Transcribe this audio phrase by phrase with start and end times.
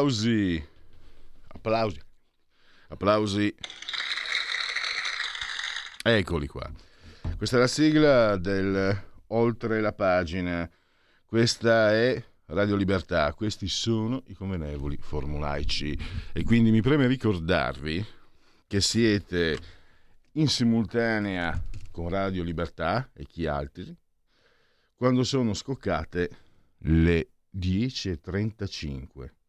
[0.00, 0.66] Applausi.
[1.48, 2.00] Applausi.
[2.88, 3.54] Applausi.
[6.02, 6.70] Eccoli qua.
[7.36, 10.68] Questa è la sigla del Oltre la pagina.
[11.26, 13.30] Questa è Radio Libertà.
[13.34, 15.98] Questi sono i convenevoli formulaici.
[16.32, 18.02] E quindi mi preme ricordarvi
[18.66, 19.58] che siete
[20.32, 23.94] in simultanea con Radio Libertà e chi altri
[24.94, 26.30] quando sono scoccate
[26.78, 29.39] le 10.35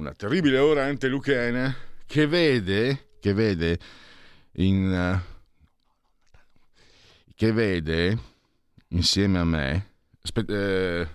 [0.00, 3.78] una terribile ora antelucana che vede, che vede
[4.52, 5.20] in,
[7.34, 8.18] che vede
[8.88, 9.92] insieme a me,
[10.22, 11.08] aspetta, eh,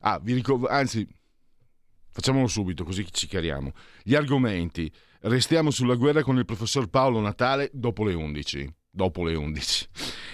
[0.00, 1.06] ah, vi ricordo, anzi,
[2.10, 3.72] facciamolo subito così ci chiariamo.
[4.02, 9.34] Gli argomenti, restiamo sulla guerra con il professor Paolo Natale dopo le 11 dopo le
[9.34, 9.88] 11.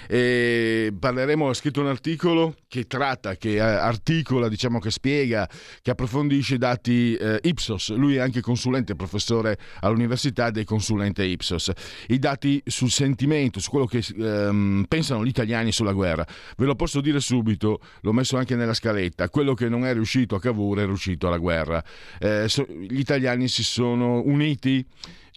[0.09, 5.49] E parleremo, ho scritto un articolo che tratta, che eh, articola, diciamo che spiega,
[5.83, 7.95] che approfondisce i dati eh, Ipsos.
[7.95, 11.71] Lui è anche consulente, professore all'università ed è consulente Ipsos.
[12.09, 16.25] I dati sul sentimento, su quello che ehm, pensano gli italiani sulla guerra.
[16.57, 19.29] Ve lo posso dire subito, l'ho messo anche nella scaletta.
[19.29, 21.83] Quello che non è riuscito a Cavour è riuscito alla guerra.
[22.21, 24.87] Eh, so, gli italiani si sono uniti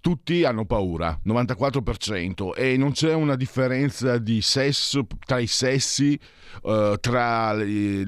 [0.01, 6.19] tutti hanno paura, 94%, e non c'è una differenza di sesso tra i sessi,
[6.63, 8.05] uh, tra i,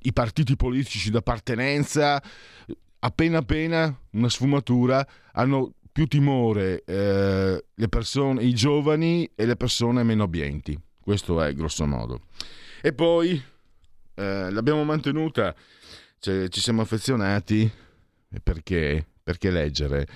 [0.00, 2.22] i partiti politici d'appartenenza,
[3.00, 10.22] appena appena una sfumatura, hanno più timore eh, persone, i giovani e le persone meno
[10.22, 10.78] abbienti.
[11.00, 12.22] Questo è grosso modo.
[12.80, 13.42] E poi
[14.14, 15.54] eh, l'abbiamo mantenuta,
[16.18, 17.70] cioè, ci siamo affezionati.
[18.42, 20.06] Perché, perché leggere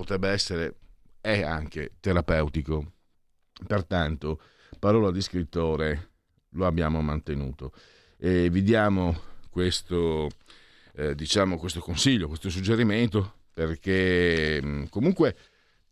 [0.00, 0.76] potrebbe essere,
[1.20, 2.92] è anche terapeutico.
[3.66, 4.40] Pertanto,
[4.78, 6.12] parola di scrittore,
[6.50, 7.72] lo abbiamo mantenuto.
[8.16, 10.30] E vi diamo questo,
[10.94, 15.36] eh, diciamo, questo consiglio, questo suggerimento, perché mm, comunque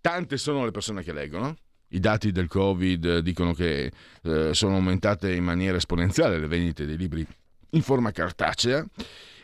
[0.01, 1.55] tante sono le persone che leggono.
[1.89, 3.93] I dati del Covid dicono che
[4.23, 7.27] eh, sono aumentate in maniera esponenziale le vendite dei libri
[7.71, 8.87] in forma cartacea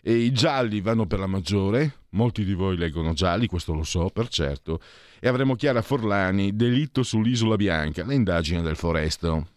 [0.03, 4.09] e i gialli vanno per la maggiore, molti di voi leggono gialli, questo lo so
[4.09, 4.81] per certo,
[5.21, 9.49] e avremo Chiara Forlani, Delitto sull'Isola Bianca, le indagini del Foresto,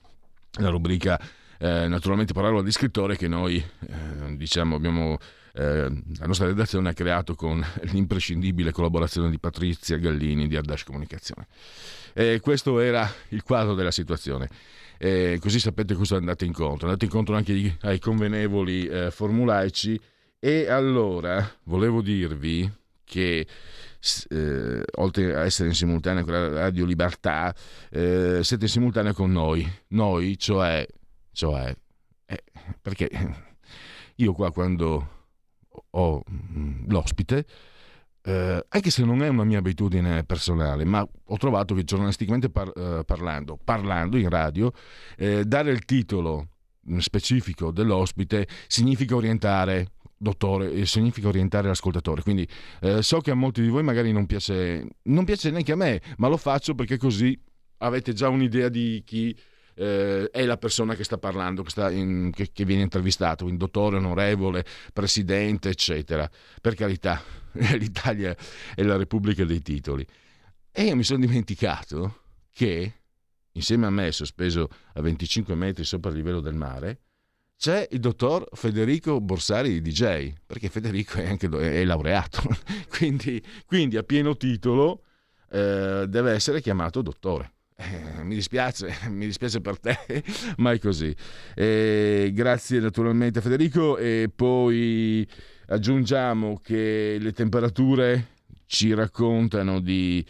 [0.59, 1.19] la rubrica
[1.59, 5.17] eh, naturalmente parola di scrittore che noi eh, diciamo abbiamo
[5.53, 11.47] eh, la nostra redazione ha creato con l'imprescindibile collaborazione di Patrizia Gallini di Ardash Comunicazione.
[12.13, 14.49] E questo era il quadro della situazione.
[14.99, 16.87] E così sapete cosa andate incontro.
[16.87, 19.99] Andate incontro anche ai convenevoli eh, formulaici
[20.39, 22.71] e allora volevo dirvi
[23.03, 23.47] che
[24.29, 27.53] eh, oltre a essere in simultanea con la Radio Libertà,
[27.89, 29.69] eh, siete in simultanea con noi.
[29.89, 30.85] Noi, cioè,
[31.31, 31.73] cioè
[32.25, 32.43] eh,
[32.81, 33.09] perché
[34.15, 35.15] io qua quando
[35.91, 37.45] ho mm, l'ospite,
[38.21, 42.73] eh, anche se non è una mia abitudine personale, ma ho trovato che giornalisticamente par-
[42.75, 44.71] eh, parlando, parlando in radio,
[45.15, 46.49] eh, dare il titolo
[46.99, 52.21] specifico dell'ospite significa orientare dottore, significa orientare l'ascoltatore.
[52.23, 52.47] Quindi
[52.81, 56.01] eh, so che a molti di voi magari non piace, non piace neanche a me,
[56.17, 57.39] ma lo faccio perché così
[57.77, 59.37] avete già un'idea di chi
[59.75, 63.63] eh, è la persona che sta parlando, che, sta in, che, che viene intervistato, quindi
[63.63, 66.29] dottore, onorevole, presidente, eccetera.
[66.59, 67.21] Per carità,
[67.77, 68.35] l'Italia
[68.75, 70.05] è la Repubblica dei titoli.
[70.71, 72.93] E io mi sono dimenticato che,
[73.51, 77.01] insieme a me, sospeso a 25 metri sopra il livello del mare,
[77.57, 82.41] c'è il dottor Federico Borsari DJ, perché Federico è anche è laureato,
[82.87, 85.01] quindi, quindi, a pieno titolo
[85.49, 87.53] eh, deve essere chiamato dottore.
[87.75, 89.97] Eh, mi dispiace, mi dispiace per te,
[90.57, 91.13] ma è così.
[91.55, 95.27] Eh, grazie naturalmente a Federico e poi
[95.67, 98.35] aggiungiamo che le temperature
[98.67, 100.23] ci raccontano di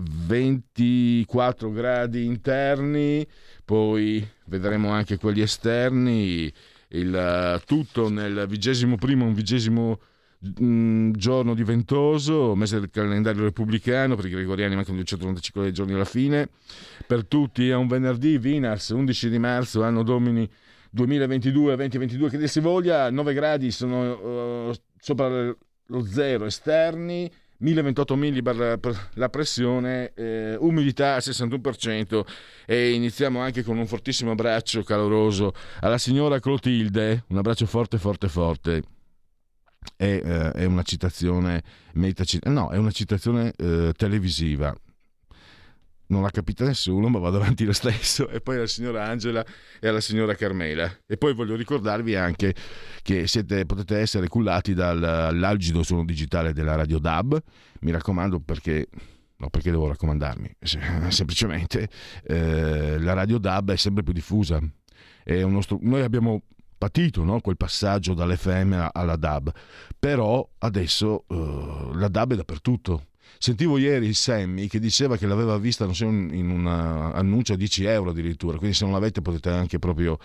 [0.00, 3.26] 24 gradi interni,
[3.64, 6.52] poi vedremo anche quelli esterni,
[6.90, 9.98] il tutto nel vigesimo primo, un vigesimo
[10.62, 16.04] Mm, giorno di ventoso, mese del calendario repubblicano, per i gregoriani mancano 295 giorni alla
[16.04, 16.48] fine.
[17.06, 20.48] Per tutti è un venerdì, Vinars, 11 di marzo, anno domini
[20.96, 25.28] 2022-2022, che dir si voglia, 9 gradi sono uh, sopra
[25.90, 27.28] lo zero esterni,
[27.58, 28.78] 1028 millibar
[29.14, 32.24] la pressione, eh, umidità al 61%
[32.66, 38.28] e iniziamo anche con un fortissimo abbraccio caloroso alla signora Clotilde, un abbraccio forte forte
[38.28, 38.82] forte.
[39.96, 41.62] È, eh, è una citazione
[42.50, 44.74] no, è una citazione eh, televisiva
[46.08, 48.28] non l'ha capita nessuno, ma vado avanti lo stesso.
[48.28, 49.44] E poi alla signora Angela
[49.80, 50.90] e alla signora Carmela.
[51.06, 52.54] E poi voglio ricordarvi anche
[53.02, 57.42] che siete, potete essere cullati dall'algido suono digitale della Radio DAB.
[57.80, 58.88] Mi raccomando perché.
[59.40, 60.50] No, perché devo raccomandarmi?
[61.10, 61.88] Semplicemente
[62.24, 64.60] eh, la radio DAB è sempre più diffusa.
[65.26, 66.42] Uno, noi abbiamo
[66.76, 67.40] patito no?
[67.40, 69.52] quel passaggio dall'FM alla DAB,
[69.98, 73.08] però adesso uh, la DAB è dappertutto
[73.38, 78.10] Sentivo ieri Sammy che diceva che l'aveva vista so, in un annuncio a 10 euro
[78.10, 80.18] addirittura, quindi se non l'avete potete anche proprio...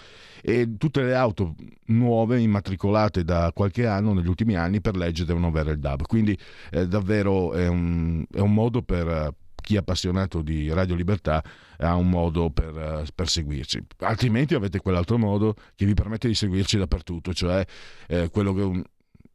[0.45, 1.55] E tutte le auto
[1.85, 6.37] nuove immatricolate da qualche anno negli ultimi anni per legge devono avere il DAB, quindi
[6.71, 9.33] eh, davvero è un, è un modo per,
[9.63, 11.41] chi è appassionato di Radio Libertà
[11.77, 13.83] ha un modo per, eh, per, seguirci.
[13.99, 17.65] Altrimenti avete quell'altro modo che vi permette di seguirci dappertutto, cioè
[18.07, 18.83] eh, quello che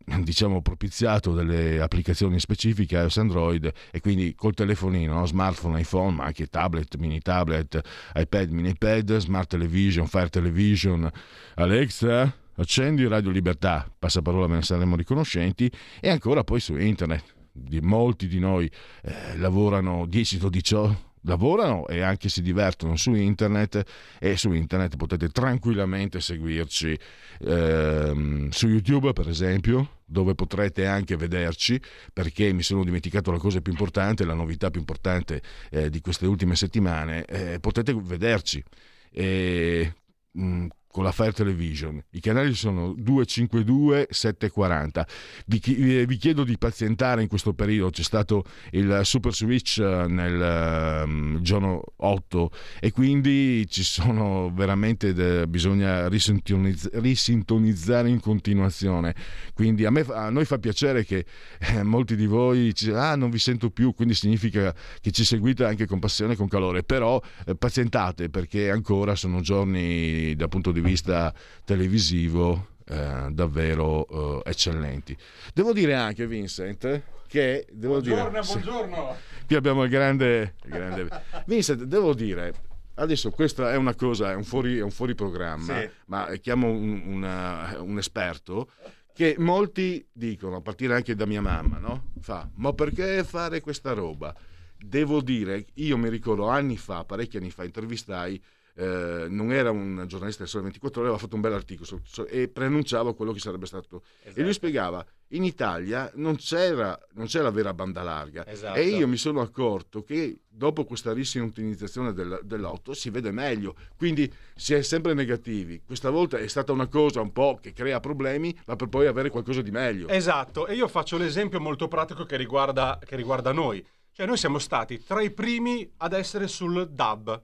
[0.23, 5.27] diciamo propiziato delle applicazioni specifiche iOS Android e quindi col telefonino, no?
[5.27, 7.81] smartphone, iPhone, ma anche tablet, mini tablet,
[8.15, 11.11] iPad, mini iPad, smart television, Fire Television,
[11.55, 15.71] Alexa, accendi Radio Libertà, passaparola ve ne saremo riconoscenti
[16.01, 17.37] e ancora poi su internet.
[17.61, 18.71] Di molti di noi
[19.03, 23.85] eh, lavorano 10-12 ore lavorano e anche si divertono su internet
[24.19, 26.99] e su internet potete tranquillamente seguirci
[27.41, 31.81] ehm, su YouTube per esempio dove potrete anche vederci
[32.13, 36.27] perché mi sono dimenticato la cosa più importante la novità più importante eh, di queste
[36.27, 38.63] ultime settimane eh, potete vederci.
[39.11, 39.95] E,
[40.33, 42.03] mh, mm, con la Fire Television.
[42.11, 45.07] I canali sono 252 740.
[45.47, 51.05] Vi, vi, chiedo di pazientare in questo periodo, c'è stato il super switch eh, nel
[51.05, 52.51] um, giorno 8
[52.81, 59.15] e quindi ci sono veramente de, bisogna risintonizz- risintonizzare in continuazione.
[59.55, 61.25] Quindi a, me, a noi fa piacere che
[61.61, 65.65] eh, molti di voi ci, ah, non vi sento più, quindi significa che ci seguite
[65.65, 70.73] anche con passione e con calore, però eh, pazientate perché ancora sono giorni dal punto
[70.73, 71.35] di vista vista
[71.65, 75.17] televisivo eh, davvero eh, eccellenti.
[75.55, 79.17] Devo dire anche, Vincent, che devo buongiorno, dire, buongiorno.
[79.47, 81.09] Qui abbiamo il grande, il grande
[81.47, 82.67] Vincent, devo dire
[82.99, 85.89] Adesso questa è una cosa, è un fuori, è un fuori programma, sì.
[86.07, 88.73] ma chiamo un, una, un, esperto
[89.15, 92.11] che molti dicono, a partire anche da mia mamma, no?
[92.21, 94.35] Fa, ma perché fare questa roba?
[94.77, 98.43] Devo dire, io mi ricordo anni fa, parecchi anni fa, intervistai
[98.79, 102.47] eh, non era un giornalista del Sole 24 Ore, aveva fatto un bel articolo e
[102.47, 104.03] preannunciava quello che sarebbe stato.
[104.21, 104.29] Esatto.
[104.29, 104.53] E lui esatto.
[104.53, 108.79] spiegava, in Italia non c'era, non c'era la vera banda larga esatto.
[108.79, 114.33] e io mi sono accorto che dopo questa risintonizzazione del, dell'auto si vede meglio, quindi
[114.55, 115.83] si è sempre negativi.
[115.85, 119.31] Questa volta è stata una cosa un po' che crea problemi, ma per poi avere
[119.31, 120.07] qualcosa di meglio.
[120.07, 123.85] Esatto, e io faccio l'esempio molto pratico che riguarda, che riguarda noi.
[124.13, 127.43] Cioè noi siamo stati tra i primi ad essere sul DAB,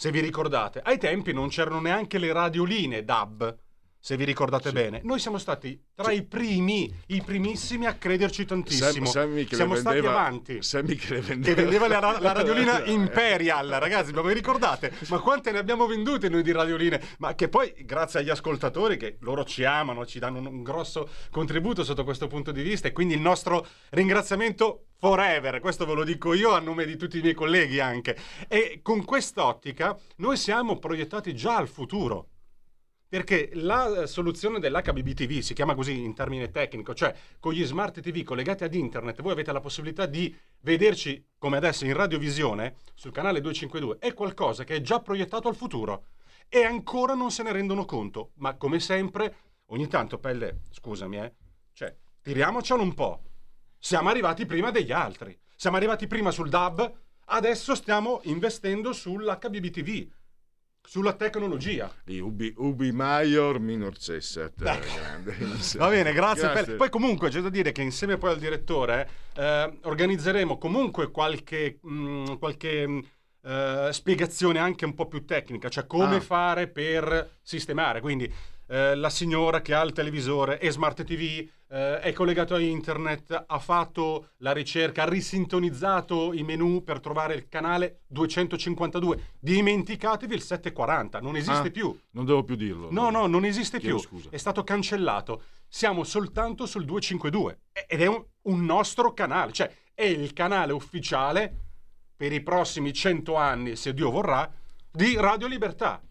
[0.00, 0.80] se vi ricordate.
[0.80, 3.58] Ai tempi non c'erano neanche le radioline DAB,
[4.00, 4.74] se vi ricordate sì.
[4.74, 5.00] bene.
[5.04, 6.16] Noi siamo stati tra sì.
[6.16, 9.06] i primi, i primissimi a crederci tantissimo.
[9.06, 10.62] Sam, Sammy siamo stati vendeva, avanti.
[10.62, 11.54] Sammy che, le vendeva.
[11.54, 14.92] che vendeva la, la radiolina Imperial, ragazzi, ma vi ricordate?
[15.08, 17.00] Ma quante ne abbiamo vendute noi di radioline?
[17.18, 21.08] Ma che poi, grazie agli ascoltatori, che loro ci amano, ci danno un, un grosso
[21.30, 26.04] contributo sotto questo punto di vista, e quindi il nostro ringraziamento forever, questo ve lo
[26.04, 28.16] dico io a nome di tutti i miei colleghi anche.
[28.48, 32.28] E con quest'ottica noi siamo proiettati già al futuro.
[33.08, 38.00] Perché la soluzione dell'HBB TV si chiama così in termine tecnico, cioè con gli smart
[38.00, 43.12] TV collegati ad internet voi avete la possibilità di vederci come adesso in radiovisione sul
[43.12, 46.08] canale 252, è qualcosa che è già proiettato al futuro
[46.48, 49.36] e ancora non se ne rendono conto, ma come sempre
[49.66, 51.32] ogni tanto pelle, scusami, eh,
[51.72, 53.22] cioè tiriamocelo un po',
[53.78, 55.38] siamo arrivati prima degli altri.
[55.54, 56.92] Siamo arrivati prima sul DAB,
[57.26, 60.08] adesso stiamo investendo sull'HBB TV,
[60.88, 61.92] sulla tecnologia.
[62.02, 64.54] Di ubi, ubi Maior minor cesset.
[64.62, 64.78] Va
[65.90, 66.48] bene, grazie.
[66.48, 66.64] grazie.
[66.64, 66.76] Per...
[66.76, 71.92] Poi comunque c'è da dire che insieme poi al direttore eh, organizzeremo comunque qualche, mh,
[71.92, 73.02] mm, qualche
[73.42, 76.20] eh, spiegazione anche un po' più tecnica, cioè come ah.
[76.20, 78.00] fare per sistemare.
[78.00, 78.32] Quindi
[78.68, 83.44] eh, la signora che ha il televisore e smart TV eh, è collegato a internet,
[83.46, 89.32] ha fatto la ricerca, ha risintonizzato i menu per trovare il canale 252.
[89.38, 91.98] Dimenticatevi il 740, non esiste ah, più.
[92.12, 92.88] Non devo più dirlo.
[92.90, 93.98] No, no, non esiste più.
[93.98, 94.28] Scusa.
[94.30, 95.42] È stato cancellato.
[95.66, 101.54] Siamo soltanto sul 252 ed è un, un nostro canale, cioè è il canale ufficiale
[102.16, 104.50] per i prossimi 100 anni, se Dio vorrà,
[104.90, 106.02] di Radio Libertà.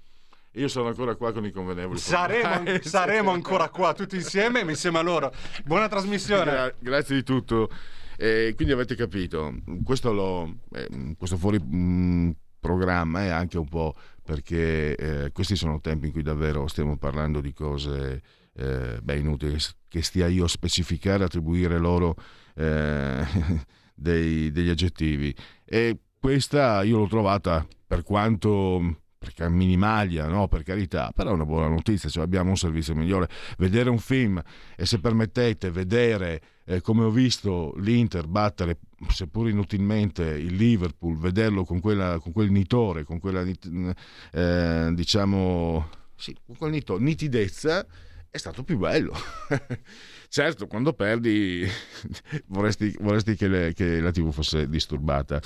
[0.58, 2.00] Io sono ancora qua con i convenevoli.
[2.00, 5.32] Saremo, saremo ancora qua tutti insieme, insieme a loro.
[5.64, 6.52] Buona trasmissione.
[6.52, 7.70] Gra- grazie di tutto.
[8.18, 13.68] Eh, quindi avete capito, questo, lo, eh, questo fuori mh, mm, programma è anche un
[13.68, 18.24] po' perché eh, questi sono tempi in cui davvero stiamo parlando di cose
[18.54, 22.16] eh, beh, inutili che stia io a specificare, attribuire loro
[22.56, 23.24] eh,
[23.94, 25.36] dei, degli aggettivi.
[25.64, 30.48] E questa io l'ho trovata per quanto perché minimaglia, no?
[30.48, 33.28] per carità, però è una buona notizia, cioè abbiamo un servizio migliore.
[33.58, 34.42] Vedere un film
[34.76, 41.64] e se permettete vedere eh, come ho visto l'Inter battere, seppur inutilmente, il Liverpool, vederlo
[41.64, 47.86] con, quella, con quel nitore, con quella eh, diciamo, sì, con quel nitore, nitidezza,
[48.30, 49.14] è stato più bello.
[50.30, 51.66] certo, quando perdi
[52.48, 55.42] vorresti, vorresti che, le, che, la TV fosse disturbata.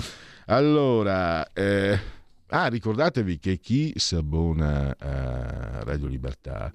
[0.46, 1.50] Allora...
[1.52, 2.20] Eh,
[2.54, 6.70] Ah, ricordatevi che chi si abbona a Radio Libertà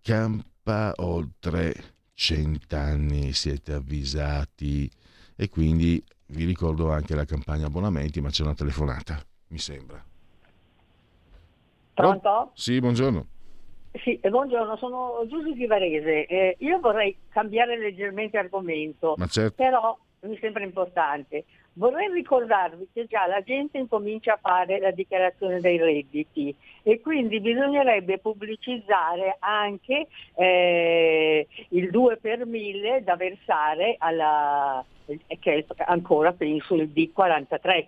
[0.00, 1.74] campa oltre
[2.14, 4.88] cent'anni, siete avvisati
[5.34, 10.00] e quindi vi ricordo anche la campagna abbonamenti, ma c'è una telefonata, mi sembra.
[11.94, 12.28] Pronto?
[12.28, 13.26] Oh, sì, buongiorno.
[14.04, 16.26] Sì, buongiorno, sono Giuseppe Vivarese.
[16.26, 19.54] Eh, io vorrei cambiare leggermente argomento, certo.
[19.56, 21.44] però mi sembra importante.
[21.78, 27.38] Vorrei ricordarvi che già la gente incomincia a fare la dichiarazione dei redditi e quindi
[27.38, 34.84] bisognerebbe pubblicizzare anche eh, il 2 per 1000 da versare alla,
[35.38, 37.86] che è ancora penso il D43.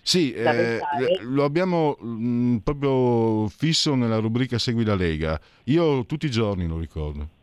[0.00, 0.80] Sì, eh,
[1.20, 5.38] lo abbiamo mh, mm, proprio fisso nella rubrica Segui la Lega.
[5.64, 7.36] Io tutti i giorni lo ricordo.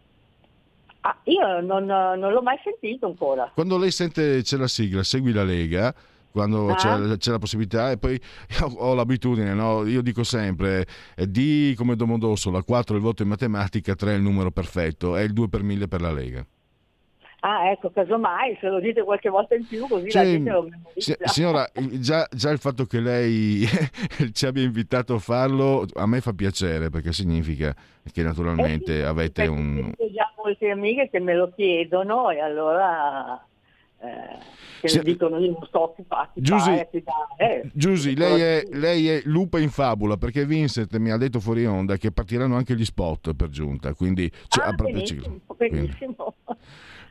[1.05, 3.51] Ah, io non, non, l'ho mai sentito ancora.
[3.53, 5.93] Quando lei sente c'è la sigla, segui la Lega,
[6.31, 6.73] quando ah.
[6.73, 8.19] c'è, c'è, la possibilità e poi
[8.77, 9.85] ho l'abitudine, no?
[9.85, 15.15] io dico sempre D come Domodossola, 4 il voto in matematica, 3 il numero perfetto,
[15.15, 16.43] è il 2 per 1000 per la Lega.
[17.47, 20.63] Ah, ecco, casomai se lo dite qualche volta in più così cioè, la gente lo
[20.63, 21.15] memorizza.
[21.25, 23.63] Signora, già, già, il fatto che lei
[24.33, 27.75] ci abbia invitato a farlo a me fa piacere perché significa
[28.11, 29.93] che naturalmente eh sì, avete un...
[29.95, 33.39] Ho già molte amiche che me lo chiedono e allora...
[33.99, 36.85] Eh, dicono io non sto occupati Giusy,
[37.37, 41.65] eh, Giusy lei, è, lei è lupa in fabula perché Vincent mi ha detto fuori
[41.65, 46.35] onda che partiranno anche gli spot per giunta quindi cioè, ah, benissimo, benissimo.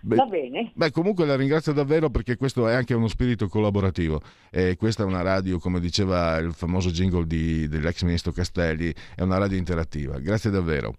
[0.06, 0.70] Beh, Va bene.
[0.74, 4.20] Beh, comunque la ringrazio davvero perché questo è anche uno spirito collaborativo.
[4.50, 9.22] E questa è una radio, come diceva il famoso jingle di, dell'ex ministro Castelli, è
[9.22, 10.18] una radio interattiva.
[10.18, 10.94] Grazie davvero.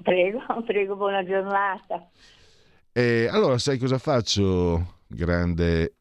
[0.00, 2.08] Prego, prego, buona giornata.
[2.92, 5.94] E allora, sai cosa faccio, grande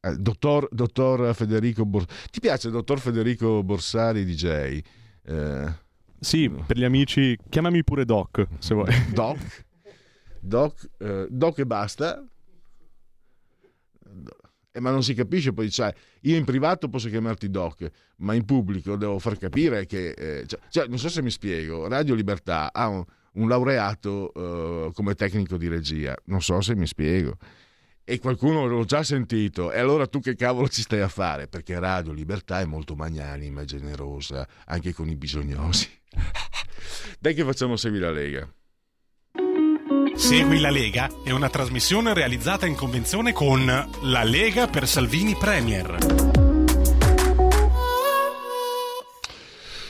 [0.00, 2.14] eh, dottor, dottor, Federico Borsari?
[2.30, 4.80] Ti piace il dottor Federico Borsari DJ?
[5.26, 5.82] Eh,
[6.18, 8.90] sì, per gli amici, chiamami pure Doc, se vuoi.
[9.12, 9.64] Doc?
[10.44, 12.22] Doc, eh, doc e basta.
[14.70, 18.44] Eh, ma non si capisce poi, cioè, io in privato posso chiamarti Doc, ma in
[18.44, 22.72] pubblico devo far capire che, eh, cioè, cioè, non so se mi spiego, Radio Libertà
[22.72, 27.36] ha un, un laureato eh, come tecnico di regia, non so se mi spiego.
[28.02, 31.46] E qualcuno l'ho già sentito, e allora tu che cavolo ci stai a fare?
[31.46, 35.88] Perché Radio Libertà è molto magnanima e generosa, anche con i bisognosi.
[37.18, 38.52] Dai che facciamo Segui la Lega.
[40.16, 45.96] Segui la Lega è una trasmissione realizzata in convenzione con La Lega per Salvini Premier.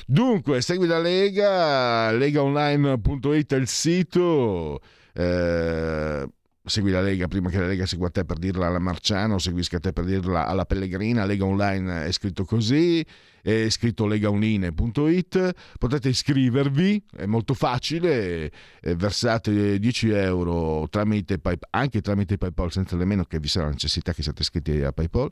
[0.06, 4.80] Dunque, segui la Lega, legaonline.it è il sito.
[5.12, 6.28] Eh,
[6.64, 9.92] segui la Lega prima che la Lega segua te per dirla alla Marciano, seguisca te
[9.92, 13.04] per dirla alla Pellegrina, Lega Online è scritto così,
[13.44, 18.50] è scritto legaunine.it, potete iscrivervi, è molto facile,
[18.96, 24.22] versate 10 euro tramite PayPal, anche tramite PayPal senza nemmeno che vi la necessità che
[24.22, 25.30] siate iscritti a PayPal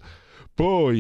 [0.55, 0.99] poi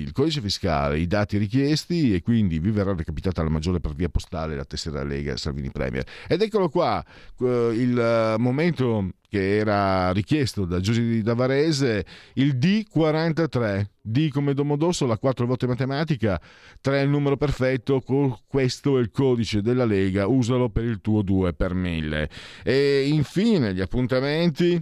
[0.00, 4.08] il codice fiscale, i dati richiesti e quindi vi verrà recapitata la maggiore per via
[4.08, 6.02] postale la tessera Lega Salvini Premier.
[6.26, 7.04] Ed eccolo qua,
[7.40, 12.04] il momento che era richiesto da Giuseppe Davarese,
[12.34, 13.84] il D43.
[14.06, 16.40] D come Domodossola, 4 volte matematica,
[16.80, 18.00] 3 è il numero perfetto,
[18.46, 22.30] questo è il codice della Lega, usalo per il tuo 2 per 1000.
[22.62, 24.80] E infine gli appuntamenti.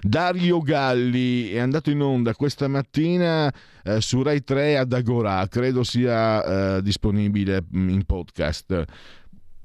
[0.00, 5.82] Dario Galli è andato in onda questa mattina eh, su Rai 3 ad Agora, credo
[5.82, 8.84] sia eh, disponibile in podcast.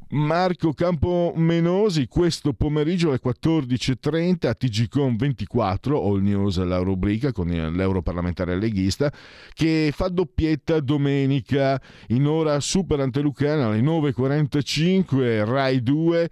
[0.09, 8.57] Marco Campomenosi questo pomeriggio alle 14.30 a TGCOM 24, All News, la rubrica con l'europarlamentare
[8.57, 9.11] leghista,
[9.53, 16.29] che fa doppietta domenica in ora super antelucana alle 9.45 Rai 2.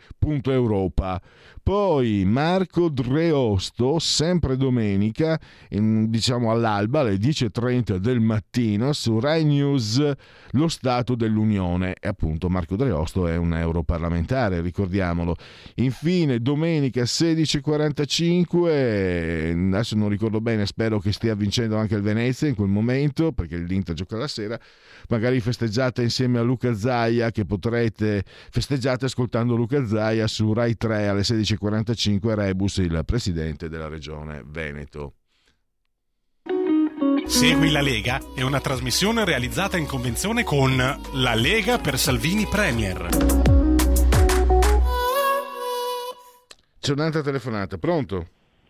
[1.65, 5.35] Poi Marco Dreosto, sempre domenica,
[5.69, 10.11] in, diciamo all'alba alle 10.30 del mattino su Rai News,
[10.51, 11.95] lo Stato dell'Unione.
[11.99, 15.35] E appunto Marco Dreosto è un europarlamentare, ricordiamolo.
[15.77, 22.53] Infine domenica 16.45, adesso non ricordo bene, spero che stia vincendo anche il Venezia in
[22.53, 24.59] quel momento, perché l'Inter gioca la sera,
[25.09, 31.07] magari festeggiate insieme a Luca Zaia, che potrete festeggiate ascoltando Luca Zaia su Rai 3
[31.07, 35.13] alle 16.45 16.45 Rebus, il presidente della regione Veneto.
[37.25, 43.07] Segui la Lega è una trasmissione realizzata in convenzione con La Lega per Salvini Premier.
[46.79, 48.27] C'è un'altra telefonata, pronto?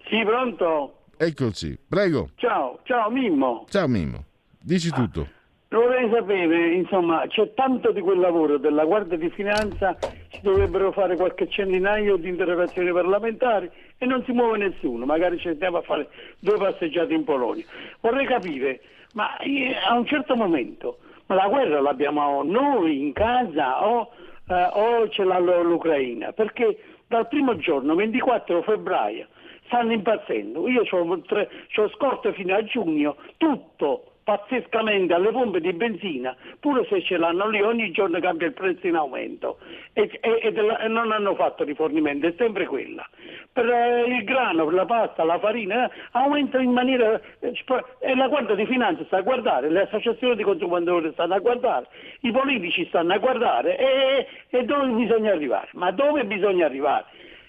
[0.07, 1.01] Sì, pronto.
[1.17, 2.29] Eccoci, prego.
[2.35, 3.65] Ciao, ciao Mimmo.
[3.69, 4.23] Ciao Mimmo,
[4.61, 5.27] dici tutto.
[5.67, 9.97] Vorrei sapere, insomma, c'è tanto di quel lavoro della Guardia di Finanza,
[10.29, 15.49] si dovrebbero fare qualche centinaio di interrogazioni parlamentari e non si muove nessuno, magari ci
[15.49, 16.07] andiamo a fare
[16.39, 17.65] due passeggiate in Polonia.
[17.99, 18.79] Vorrei capire,
[19.13, 24.11] ma a un certo momento, ma la guerra l'abbiamo noi in casa o,
[24.47, 26.31] eh, o ce l'ha l'Ucraina?
[26.31, 29.27] Perché dal primo giorno, 24 febbraio,
[29.65, 30.67] stanno impazzendo.
[30.69, 37.15] Io ho scorte fino a giugno, tutto pazzescamente alle pompe di benzina, pure se ce
[37.15, 39.59] l'hanno lì, ogni giorno cambia il prezzo in aumento
[39.93, 43.07] e, e, e non hanno fatto rifornimento, è sempre quella.
[43.53, 47.21] Per eh, il grano, per la pasta, la farina, eh, aumenta in maniera...
[47.39, 47.53] Eh,
[47.99, 51.85] e la Guardia di Finanza sta a guardare, le associazioni di consumatori stanno a guardare,
[52.21, 55.69] i politici stanno a guardare e, e dove bisogna arrivare?
[55.73, 57.05] Ma dove bisogna arrivare?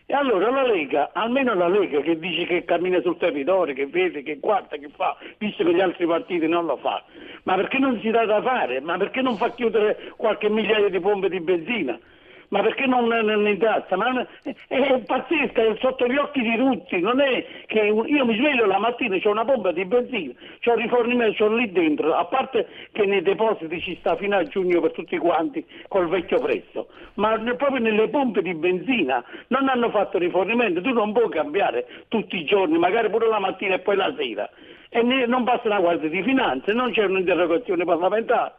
[0.09, 4.23] E allora la Lega, almeno la Lega che dice che cammina sul territorio, che vede,
[4.23, 7.03] che guarda, che fa, visto che gli altri partiti non lo fanno,
[7.42, 8.81] ma perché non si dà da fare?
[8.81, 11.99] Ma perché non fa chiudere qualche migliaia di pompe di benzina?
[12.49, 13.97] Ma perché non, non intatta?
[13.97, 18.37] Ma è, è pazzesca, è sotto gli occhi di tutti, non è che io mi
[18.37, 22.25] sveglio la mattina, c'è una pompa di benzina, c'è un rifornimento, sono lì dentro, a
[22.27, 26.89] parte che nei depositi ci sta fino a giugno per tutti quanti col vecchio prezzo,
[27.15, 32.37] ma proprio nelle pompe di benzina non hanno fatto rifornimento, tu non puoi cambiare tutti
[32.37, 34.49] i giorni, magari pure la mattina e poi la sera.
[34.89, 38.53] E non basta una guardia di finanze, non c'è un'interrogazione parlamentare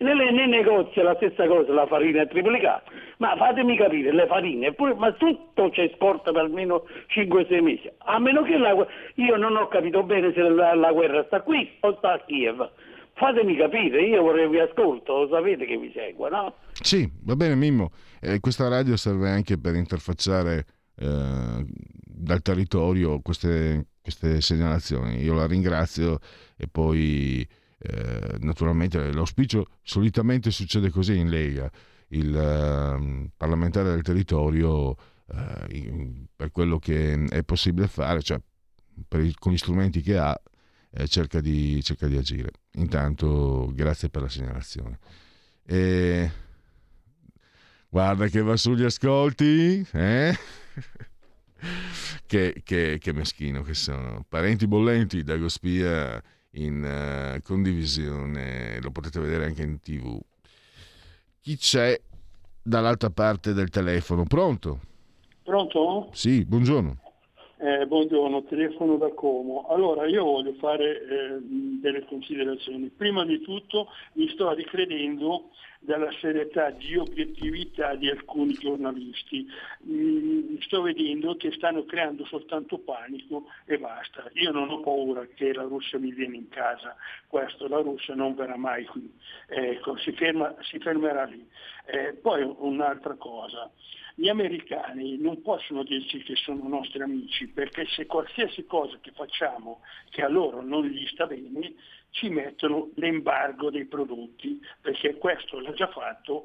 [0.00, 2.90] nelle, nei negozi è la stessa cosa, la farina è triplicata.
[3.18, 6.84] Ma fatemi capire, le farine, pure, ma tutto c'è scorta per almeno
[7.14, 7.90] 5-6 mesi.
[7.98, 8.74] A meno che la,
[9.16, 12.70] io non ho capito bene se la, la, guerra sta qui o sta a Kiev.
[13.12, 16.54] Fatemi capire, io vorrei vi ascolto, lo sapete che vi segue, no?
[16.72, 17.90] Sì, va bene Mimmo.
[18.20, 20.64] Eh, questa radio serve anche per interfacciare
[20.96, 25.22] eh, dal territorio queste, queste segnalazioni.
[25.22, 26.18] Io la ringrazio
[26.56, 27.46] e poi
[27.82, 31.70] eh, naturalmente l'auspicio solitamente succede così in Lega,
[32.08, 34.94] il eh, parlamentare del territorio
[35.26, 38.38] eh, per quello che è possibile fare, cioè
[39.12, 40.38] il, con gli strumenti che ha,
[40.90, 42.50] eh, cerca di, cerca, di, agire.
[42.72, 44.98] Intanto grazie per la segnalazione.
[45.64, 46.30] E...
[47.88, 50.36] Guarda che va sugli ascolti, eh?
[52.26, 54.24] che, che, che meschino che sono.
[54.28, 60.20] Parenti bollenti da Gospia in uh, condivisione, lo potete vedere anche in tv.
[61.40, 62.00] Chi c'è
[62.62, 64.24] dall'altra parte del telefono?
[64.24, 64.80] Pronto?
[65.42, 66.10] Pronto?
[66.12, 67.09] Sì, buongiorno.
[67.62, 69.66] Eh, buongiorno, telefono da Como.
[69.68, 72.88] Allora, io voglio fare eh, delle considerazioni.
[72.88, 79.46] Prima di tutto mi sto ricredendo dalla serietà di obiettività di alcuni giornalisti.
[79.86, 84.30] Mm, sto vedendo che stanno creando soltanto panico e basta.
[84.36, 86.96] Io non ho paura che la Russia mi viene in casa,
[87.26, 89.12] questo la Russia non verrà mai qui,
[89.48, 91.46] ecco, si, ferma, si fermerà lì.
[91.84, 93.70] Eh, poi un'altra cosa
[94.20, 99.80] gli americani non possono dirci che sono nostri amici perché se qualsiasi cosa che facciamo
[100.10, 101.72] che a loro non gli sta bene,
[102.10, 106.44] ci mettono l'embargo dei prodotti, perché questo l'ha già fatto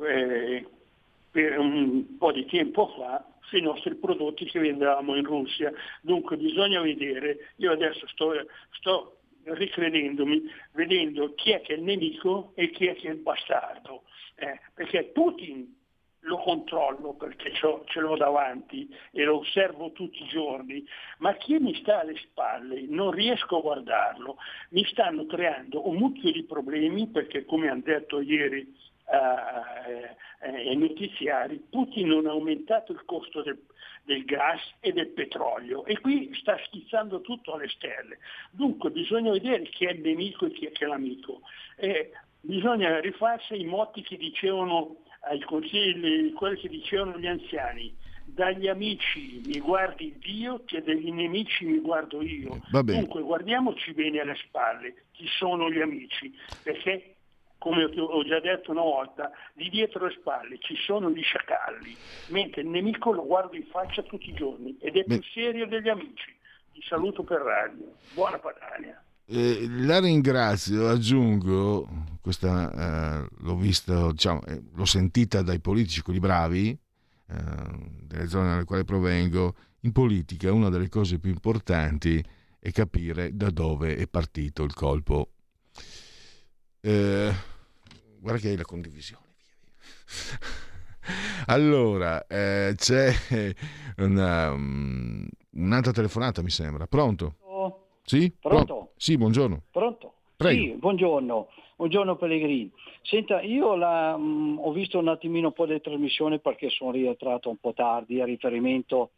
[0.00, 0.66] eh,
[1.30, 5.72] per un, po' di tempo fa sui nostri prodotti che vendevamo in Russia.
[6.02, 8.34] Dunque bisogna vedere, io adesso sto,
[8.72, 13.18] sto ricredendomi, vedendo chi è che è il nemico e chi è che è il
[13.18, 14.02] bastardo.
[14.34, 15.82] Eh, perché Putin
[16.24, 20.84] lo controllo perché ce l'ho davanti e lo osservo tutti i giorni,
[21.18, 24.36] ma chi mi sta alle spalle non riesco a guardarlo,
[24.70, 28.72] mi stanno creando un mucchio di problemi perché come hanno detto ieri
[29.06, 33.58] eh, eh, ai notiziari, Putin non ha aumentato il costo del,
[34.04, 38.18] del gas e del petrolio e qui sta schizzando tutto alle stelle.
[38.50, 41.42] Dunque bisogna vedere chi è il nemico e chi è, l'amico.
[41.76, 47.94] E bisogna rifarsi i motti che dicevano ai consigli, quelli che dicevano gli anziani.
[48.26, 52.60] Dagli amici mi guardi Dio, che dagli nemici mi guardo io.
[52.70, 57.16] Dunque guardiamoci bene alle spalle chi sono gli amici, perché
[57.58, 61.96] come ho già detto una volta, di dietro le spalle ci sono gli sciacalli,
[62.28, 65.88] mentre il nemico lo guardo in faccia tutti i giorni ed è più serio degli
[65.88, 66.36] amici.
[66.72, 67.94] Ti saluto per radio.
[68.12, 69.02] Buona Padania.
[69.26, 71.88] Eh, la ringrazio, aggiungo,
[72.20, 76.78] questa eh, l'ho vista, diciamo, eh, l'ho sentita dai politici, quelli bravi,
[77.28, 77.36] eh,
[78.02, 82.22] delle zone dalle quali provengo, in politica una delle cose più importanti
[82.58, 85.30] è capire da dove è partito il colpo.
[86.80, 87.34] Eh,
[88.18, 89.24] guarda che hai la condivisione.
[91.46, 93.54] allora, eh, c'è
[93.96, 96.86] una, um, un'altra telefonata, mi sembra.
[96.86, 97.36] Pronto?
[98.04, 98.30] Sì?
[98.38, 98.64] Pronto?
[98.64, 98.90] Pronto?
[98.96, 99.62] Sì, buongiorno.
[99.70, 100.12] Pronto?
[100.36, 100.62] Prego.
[100.62, 101.48] Sì, buongiorno.
[101.76, 102.70] Buongiorno Pellegrini.
[103.02, 107.48] Senta, io la, um, ho visto un attimino un po' di trasmissione perché sono rientrato
[107.48, 109.12] un po' tardi a riferimento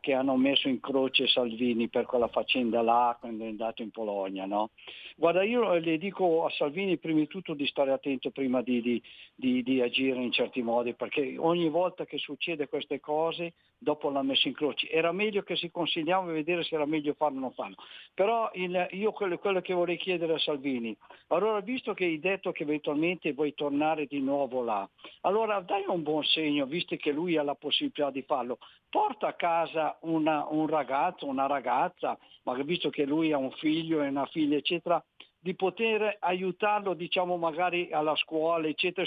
[0.00, 4.46] che hanno messo in croce Salvini per quella faccenda là quando è andato in Polonia.
[4.46, 4.70] No?
[5.16, 9.02] Guarda, io le dico a Salvini prima di tutto di stare attento prima di, di,
[9.34, 14.22] di, di, agire in certi modi, perché ogni volta che succede queste cose, dopo l'ha
[14.22, 14.88] messo in croce.
[14.88, 17.76] Era meglio che si consigliava e vedere se era meglio farlo o non farlo.
[18.14, 20.96] Però il, io quello, quello, che vorrei chiedere a Salvini,
[21.28, 24.88] allora visto che hai detto che eventualmente vuoi tornare di nuovo là,
[25.22, 29.34] allora dai un buon segno, visto che lui ha la possibilità di farlo, porta a
[29.34, 29.69] casa
[30.00, 34.56] una, un ragazzo, una ragazza, ma visto che lui ha un figlio e una figlia,
[34.56, 35.02] eccetera,
[35.38, 39.06] di poter aiutarlo, diciamo magari alla scuola, eccetera,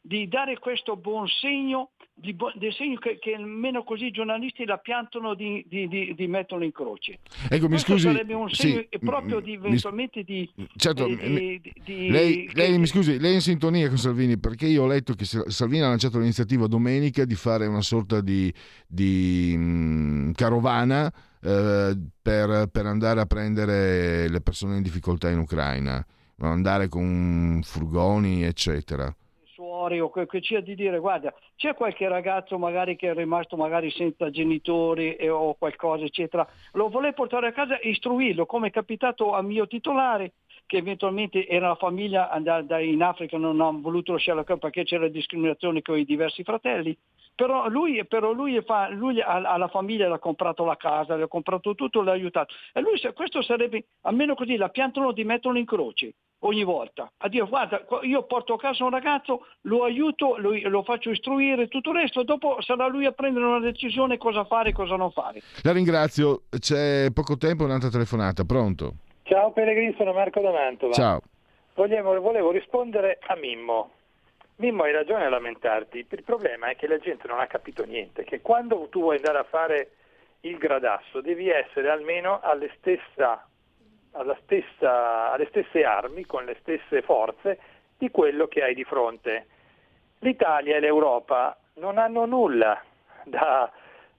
[0.00, 4.78] di dare questo buon segno, di, di segno che, che, almeno così i giornalisti la
[4.78, 7.18] piantano di, di, di, di metterlo in croce.
[7.48, 8.06] Ecco, mi scusi.
[8.06, 10.48] sarebbe un segno sì, proprio di eventualmente di...
[10.76, 14.86] Certo, eh, lei, lei, mi scusi, lei è in sintonia con Salvini perché io ho
[14.86, 18.52] letto che Salvini ha lanciato l'iniziativa domenica di fare una sorta di,
[18.86, 26.04] di mh, carovana eh, per, per, andare a prendere le persone in difficoltà in Ucraina,
[26.38, 29.14] andare con furgoni, eccetera
[29.84, 34.30] O che c'è di dire guarda c'è qualche ragazzo magari che è rimasto magari senza
[34.30, 36.46] genitori e, o qualcosa eccetera.
[36.72, 40.32] Lo vuole portare a casa e istruirlo come è capitato al mio titolare
[40.66, 42.30] che eventualmente era la famiglia
[42.80, 46.96] in Africa non ha voluto lasciare la perché c'era discriminazione con i diversi fratelli
[47.34, 51.28] però lui, però lui, fa, lui alla famiglia le ha comprato la casa, le ha
[51.28, 52.54] comprato tutto, l'ha aiutato.
[52.72, 57.10] E lui, questo sarebbe, almeno così, la piantano di metterlo in croce ogni volta.
[57.18, 61.68] A dire, guarda, io porto a casa un ragazzo, lo aiuto, lo, lo faccio istruire,
[61.68, 65.10] tutto il resto, dopo sarà lui a prendere una decisione cosa fare e cosa non
[65.10, 65.40] fare.
[65.62, 68.94] La ringrazio, c'è poco tempo, un'altra telefonata, pronto?
[69.22, 70.92] Ciao Pellegrini, sono Marco D'Amantova.
[70.92, 71.20] Ciao.
[71.74, 73.90] Volevo, volevo rispondere a Mimmo.
[74.56, 78.22] Mimmo hai ragione a lamentarti, il problema è che la gente non ha capito niente,
[78.22, 79.90] che quando tu vuoi andare a fare
[80.40, 82.40] il gradasso devi essere almeno
[82.78, 83.44] stessa,
[84.42, 87.58] stessa, alle stesse armi, con le stesse forze
[87.98, 89.46] di quello che hai di fronte.
[90.20, 92.80] L'Italia e l'Europa non hanno nulla
[93.24, 93.70] da,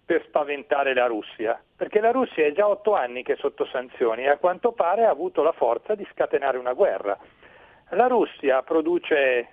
[0.06, 4.24] per spaventare la Russia, perché la Russia è già otto anni che è sotto sanzioni
[4.24, 7.17] e a quanto pare ha avuto la forza di scatenare una guerra.
[7.91, 9.50] La Russia produce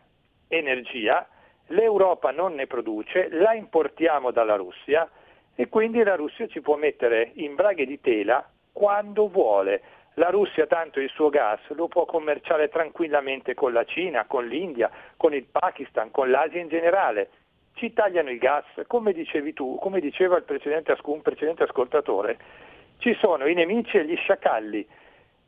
[0.56, 1.26] energia,
[1.68, 5.08] l'Europa non ne produce, la importiamo dalla Russia
[5.54, 9.82] e quindi la Russia ci può mettere in braghe di tela quando vuole.
[10.14, 14.90] La Russia tanto il suo gas lo può commerciare tranquillamente con la Cina, con l'India,
[15.16, 17.30] con il Pakistan, con l'Asia in generale.
[17.74, 22.38] Ci tagliano il gas, come dicevi tu, come diceva precedente, un precedente ascoltatore,
[22.98, 24.86] ci sono i nemici e gli sciacalli.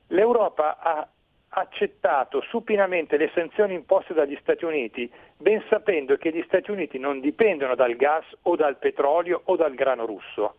[0.08, 1.06] L'Europa ha
[1.54, 7.20] accettato supinamente le sanzioni imposte dagli Stati Uniti, ben sapendo che gli Stati Uniti non
[7.20, 10.56] dipendono dal gas o dal petrolio o dal grano russo.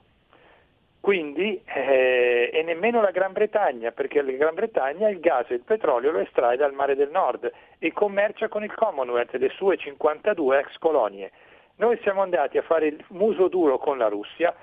[1.02, 5.62] Quindi, eh, e nemmeno la Gran Bretagna, perché la Gran Bretagna il gas e il
[5.62, 9.78] petrolio lo estrae dal mare del nord e commercia con il Commonwealth e le sue
[9.78, 11.32] 52 ex colonie.
[11.76, 14.56] Noi siamo andati a fare il muso duro con la Russia,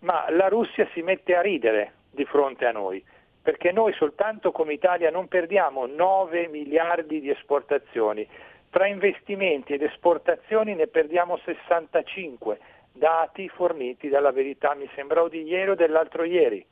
[0.00, 3.04] ma la Russia si mette a ridere di fronte a noi,
[3.44, 8.26] perché noi soltanto come Italia non perdiamo 9 miliardi di esportazioni,
[8.70, 12.58] tra investimenti ed esportazioni ne perdiamo 65,
[12.90, 16.64] dati forniti dalla verità, mi sembra di ieri o dell'altro ieri.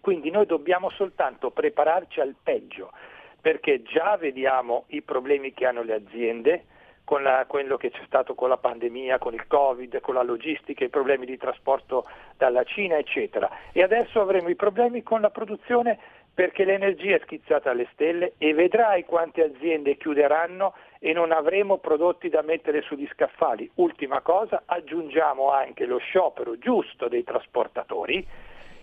[0.00, 2.90] Quindi noi dobbiamo soltanto prepararci al peggio,
[3.38, 6.64] perché già vediamo i problemi che hanno le aziende,
[7.04, 10.84] con la, quello che c'è stato con la pandemia, con il Covid, con la logistica,
[10.84, 13.50] i problemi di trasporto dalla Cina, eccetera.
[13.72, 15.98] E adesso avremo i problemi con la produzione
[16.32, 22.28] perché l'energia è schizzata alle stelle e vedrai quante aziende chiuderanno e non avremo prodotti
[22.28, 23.70] da mettere sugli scaffali.
[23.74, 28.26] Ultima cosa, aggiungiamo anche lo sciopero giusto dei trasportatori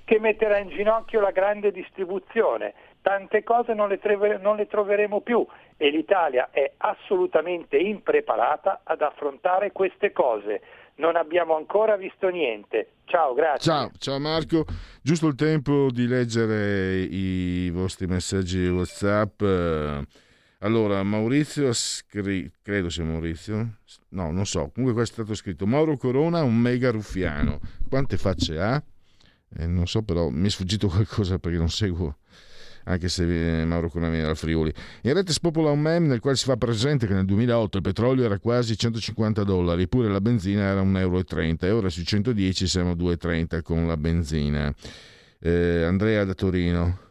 [0.04, 2.74] che metterà in ginocchio la grande distribuzione.
[3.02, 5.46] Tante cose non le, trove, non le troveremo più
[5.78, 10.62] e l'Italia è assolutamente impreparata ad affrontare queste cose.
[10.96, 12.90] Non abbiamo ancora visto niente.
[13.06, 13.72] Ciao, grazie.
[13.72, 14.66] Ciao, ciao Marco.
[15.02, 19.42] Giusto il tempo di leggere i vostri messaggi WhatsApp.
[20.62, 23.78] Allora, Maurizio ha scritto, credo sia Maurizio,
[24.10, 27.60] no, non so, comunque qua è stato scritto Mauro Corona, un mega ruffiano.
[27.88, 28.82] Quante facce ha?
[29.56, 32.18] Eh, non so però, mi è sfuggito qualcosa perché non seguo
[32.88, 34.74] anche se Mauro Corona viene dal Friuli.
[35.02, 38.24] In rete spopola un meme nel quale si fa presente che nel 2008 il petrolio
[38.24, 42.92] era quasi 150 dollari, eppure la benzina era 1,30 euro, e ora sui 110 siamo
[42.92, 44.74] a 2,30 con la benzina.
[45.40, 47.06] Eh, Andrea da Torino.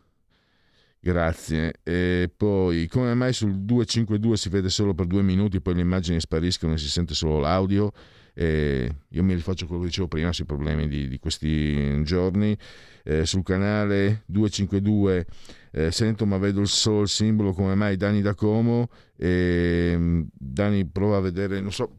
[0.99, 1.75] Grazie.
[1.85, 6.19] E poi, come mai sul 252 si vede solo per due minuti, poi le immagini
[6.19, 7.93] spariscono e si sente solo l'audio?
[8.39, 12.57] Eh, io mi rifaccio quello che dicevo prima sui problemi di, di questi giorni.
[13.03, 15.27] Eh, sul canale 252
[15.77, 18.89] eh, sento ma vedo il solo simbolo come mai Dani da Como.
[19.15, 21.99] E, Dani prova a vedere, non so,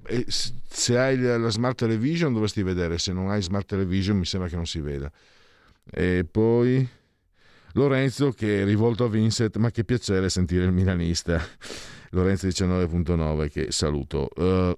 [0.68, 4.56] se hai la smart television dovresti vedere, se non hai smart television mi sembra che
[4.56, 5.12] non si veda.
[5.92, 6.90] E poi
[7.74, 11.40] Lorenzo che è rivolto a Vincent, ma che piacere sentire il milanista.
[12.12, 14.28] Lorenzo 19.9 che saluto.
[14.38, 14.76] Uh,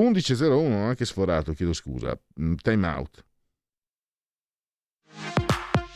[0.00, 2.18] 11.01, anche sforato, chiedo scusa.
[2.40, 3.22] Mm, time out.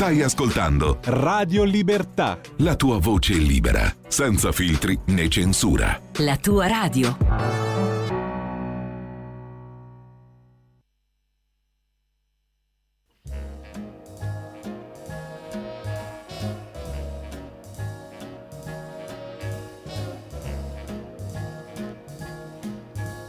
[0.00, 2.40] Stai ascoltando Radio Libertà.
[2.60, 6.00] La tua voce libera, senza filtri né censura.
[6.20, 7.14] La tua radio.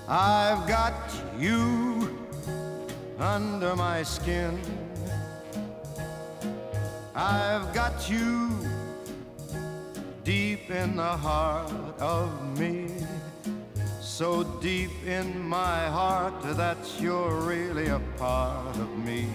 [0.07, 0.93] I've got
[1.37, 2.09] you
[3.19, 4.80] under my skin.
[7.13, 8.49] I've got you
[10.23, 12.87] deep in the heart of me.
[13.99, 19.27] So deep in my heart that you're really a part of me.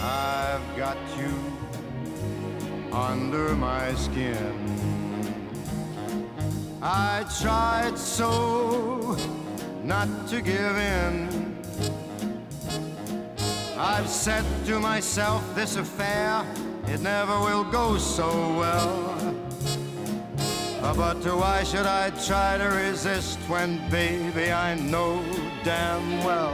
[0.00, 1.32] I've got you
[2.92, 4.54] under my skin.
[6.82, 9.16] I tried so
[9.84, 11.39] not to give in.
[13.82, 16.44] I've said to myself, this affair,
[16.86, 19.34] it never will go so well.
[20.82, 25.24] But why should I try to resist when, baby, I know
[25.64, 26.52] damn well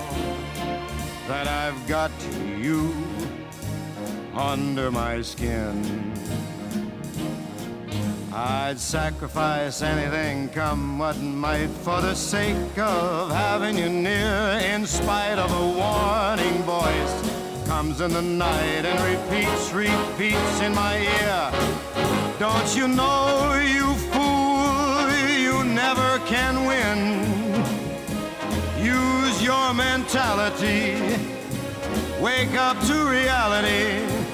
[1.26, 2.12] that I've got
[2.60, 2.94] you
[4.32, 5.82] under my skin?
[8.38, 15.38] I'd sacrifice anything, come what might, for the sake of having you near, in spite
[15.38, 17.66] of a warning voice.
[17.66, 21.50] Comes in the night and repeats, repeats in my ear.
[22.38, 25.08] Don't you know, you fool,
[25.40, 27.24] you never can win.
[28.84, 30.92] Use your mentality,
[32.20, 34.25] wake up to reality.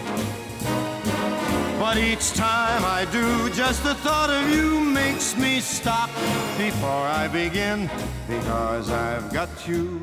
[1.93, 6.09] But each time I do, just the thought of you makes me stop
[6.57, 7.91] before I begin.
[8.27, 10.01] Because I've got you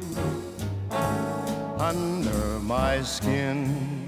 [1.80, 3.99] under my skin.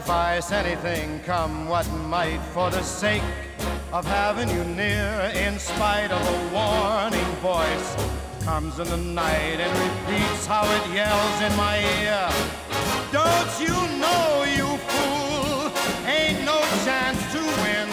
[0.00, 3.22] Sacrifice anything, come what might, for the sake
[3.92, 7.96] of having you near, in spite of a warning voice.
[8.42, 12.28] Comes in the night and repeats how it yells in my ear.
[13.12, 15.70] Don't you know, you fool,
[16.06, 17.88] ain't no chance to win.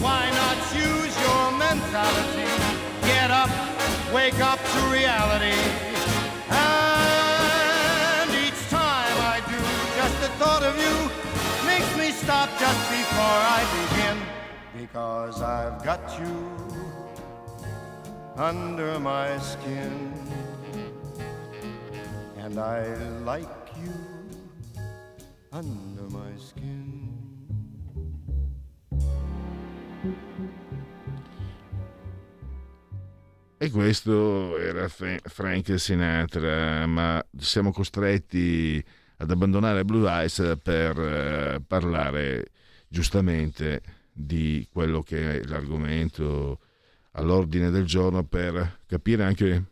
[0.00, 2.50] Why not use your mentality?
[3.02, 3.50] Get up,
[4.14, 5.89] wake up to reality.
[10.40, 10.96] Thought of you
[11.66, 14.16] makes me stop just before I begin.
[14.80, 16.34] Because I've got you
[18.36, 20.14] under my skin.
[22.38, 22.80] And I
[23.22, 23.92] like you
[25.52, 27.18] under my skin.
[33.58, 38.82] E questo era Frank Sinatra, ma siamo costretti
[39.20, 42.50] ad abbandonare Blue Eyes per eh, parlare
[42.88, 46.58] giustamente di quello che è l'argomento
[47.12, 49.64] all'ordine del giorno per capire anche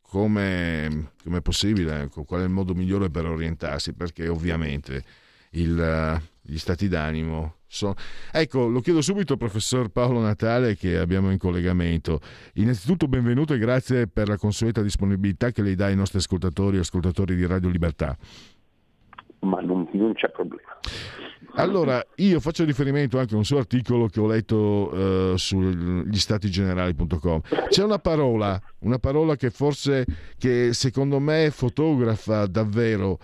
[0.00, 5.04] come è possibile, ecco, qual è il modo migliore per orientarsi, perché ovviamente
[5.50, 7.94] il, gli stati d'animo sono...
[8.32, 12.20] Ecco, lo chiedo subito al professor Paolo Natale che abbiamo in collegamento.
[12.54, 16.80] Innanzitutto benvenuto e grazie per la consueta disponibilità che lei dà ai nostri ascoltatori e
[16.80, 18.16] ascoltatori di Radio Libertà
[19.40, 20.78] ma non, non c'è problema.
[21.58, 27.40] Allora, io faccio riferimento anche a un suo articolo che ho letto uh, sugli statigenerali.com.
[27.68, 30.04] C'è una parola, una parola che forse,
[30.36, 33.18] che secondo me fotografa davvero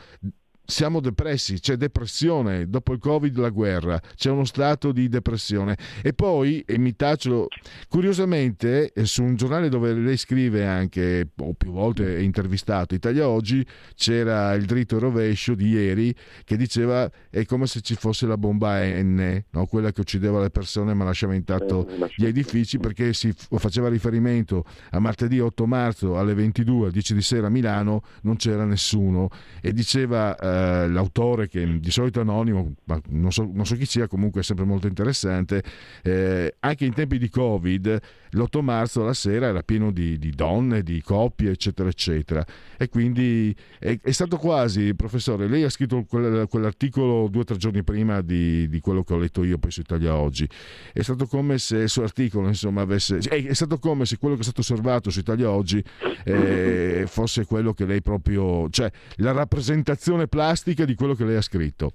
[0.65, 5.77] siamo depressi, c'è depressione, dopo il Covid la guerra, c'è uno stato di depressione.
[6.03, 7.49] E poi, e mi taccio,
[7.89, 13.29] curiosamente, eh, su un giornale dove lei scrive anche, o più volte è intervistato, Italia
[13.29, 18.27] Oggi, c'era il dritto e rovescio di ieri che diceva è come se ci fosse
[18.27, 19.67] la bomba N, no?
[19.67, 24.65] quella che uccideva le persone ma lasciava intatto eh, gli edifici, perché si faceva riferimento
[24.91, 29.29] a martedì 8 marzo alle 22, 10 di sera a Milano, non c'era nessuno
[29.61, 30.37] e diceva...
[30.37, 34.07] Eh, eh, l'autore che di solito è anonimo, ma non so, non so, chi sia,
[34.07, 35.63] comunque è sempre molto interessante,
[36.03, 38.01] eh, anche in tempi di Covid
[38.35, 42.45] l'8 marzo alla sera era pieno di, di donne, di coppie, eccetera, eccetera.
[42.79, 47.57] E quindi è, è stato quasi, professore, lei ha scritto quel, quell'articolo due o tre
[47.57, 50.49] giorni prima di, di, quello che ho letto io poi su Italia Oggi.
[50.93, 53.19] È stato come se il suo articolo, insomma, avesse...
[53.19, 55.83] È, stato come se quello che è stato osservato su Italia Oggi
[56.25, 58.69] eh, fosse quello che lei proprio...
[58.71, 60.42] cioè la rappresentazione plastica
[60.85, 61.93] di quello che lei ha scritto,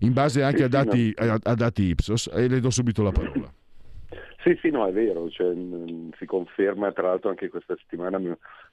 [0.00, 3.52] in base anche a dati, a, a dati Ipsos, e le do subito la parola.
[4.42, 5.54] Sì, sì, no, è vero, cioè,
[6.16, 8.18] si conferma, tra l'altro anche questa settimana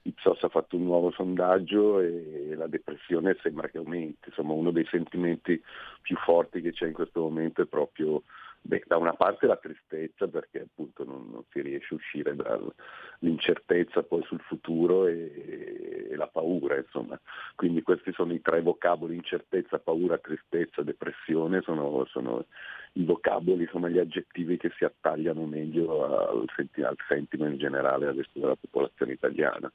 [0.03, 4.87] Ipsos ha fatto un nuovo sondaggio e la depressione sembra che aumenti, insomma uno dei
[4.89, 5.61] sentimenti
[6.01, 8.23] più forti che c'è in questo momento è proprio
[8.61, 14.03] Beh, da una parte la tristezza perché appunto non, non si riesce a uscire dall'incertezza
[14.03, 17.17] poi sul futuro e, e, la paura, insomma.
[17.55, 22.45] Quindi questi sono i tre vocaboli, incertezza, paura, tristezza, depressione, sono, sono
[22.93, 26.45] i vocaboli, sono gli aggettivi che si attagliano meglio al,
[26.83, 29.71] al sentiment generale della popolazione italiana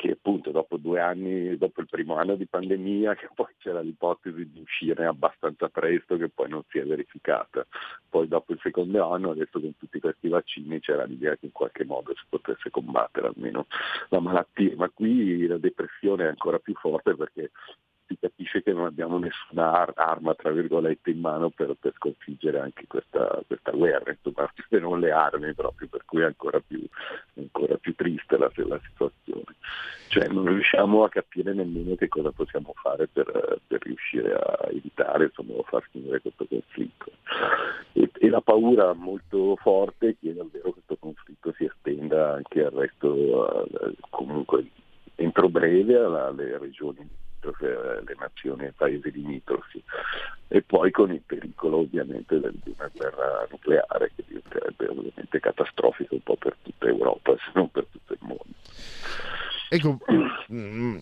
[0.00, 4.50] che appunto dopo due anni, dopo il primo anno di pandemia, che poi c'era l'ipotesi
[4.50, 7.66] di uscire abbastanza presto, che poi non si è verificata.
[8.08, 11.84] Poi dopo il secondo anno, adesso con tutti questi vaccini, c'era l'idea che in qualche
[11.84, 13.66] modo si potesse combattere almeno
[14.08, 17.50] la malattia, ma qui la depressione è ancora più forte perché
[18.10, 22.58] si capisce che non abbiamo nessuna ar- arma, tra virgolette, in mano per, per sconfiggere
[22.58, 26.84] anche questa, questa guerra, insomma, se non le armi proprio, per cui è ancora più,
[27.36, 29.54] ancora più triste la, la, situazione.
[30.08, 35.26] Cioè non riusciamo a capire nemmeno che cosa possiamo fare per, per riuscire a evitare,
[35.26, 37.12] insomma, a far finire questo conflitto.
[37.92, 42.72] E, e la paura molto forte è che davvero questo conflitto si estenda anche al
[42.72, 43.68] resto,
[44.10, 44.66] comunque
[45.14, 49.82] entro breve alle regioni le nazioni e paesi limitrofi
[50.48, 56.22] e poi con il pericolo ovviamente di una guerra nucleare che diventerebbe ovviamente catastrofica un
[56.22, 58.44] po' per tutta Europa se non per tutto il mondo.
[59.68, 59.98] Ecco,
[60.52, 60.98] mm,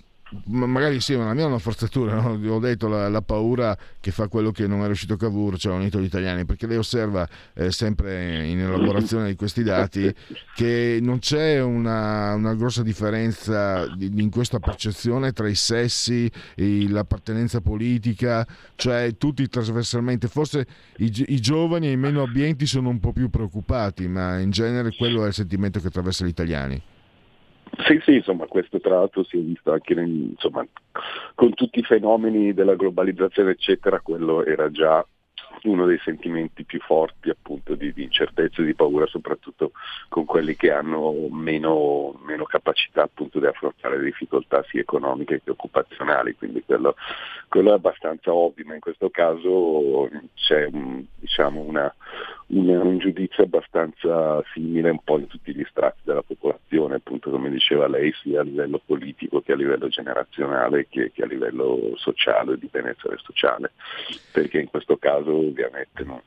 [0.46, 2.38] magari sì, ma la mia è una forzatura, no?
[2.54, 6.00] ho detto la, la, paura che fa quello che non è riuscito Cavour, cioè unito
[6.00, 10.14] gli italiani, perché lei osserva eh, sempre in elaborazione di questi dati
[10.54, 16.88] che non c'è una, una grossa differenza di, in questa percezione tra i sessi, e
[16.88, 20.66] l'appartenenza politica, cioè tutti trasversalmente, forse
[20.98, 24.94] i, i giovani e i meno abbienti sono un po' più preoccupati, ma in genere
[24.94, 26.82] quello è il sentimento che attraversa gli italiani.
[27.86, 30.66] Sì, sì, insomma, questo tra l'altro si è visto anche insomma,
[31.34, 35.06] con tutti i fenomeni della globalizzazione, eccetera, quello era già
[35.62, 39.72] uno dei sentimenti più forti appunto di, di incertezza e di paura, soprattutto
[40.08, 45.50] con quelli che hanno meno, meno capacità appunto di affrontare le difficoltà sia economiche che
[45.50, 46.94] occupazionali, quindi quello,
[47.48, 50.68] quello è abbastanza ovvio, ma in questo caso c'è
[51.16, 51.92] diciamo una,
[52.48, 57.50] una, un giudizio abbastanza simile un po' in tutti gli strati della popolazione, appunto come
[57.50, 62.58] diceva lei, sia a livello politico che a livello generazionale che, che a livello sociale,
[62.58, 63.72] di benessere sociale,
[64.32, 66.22] perché in questo caso ovviamente no.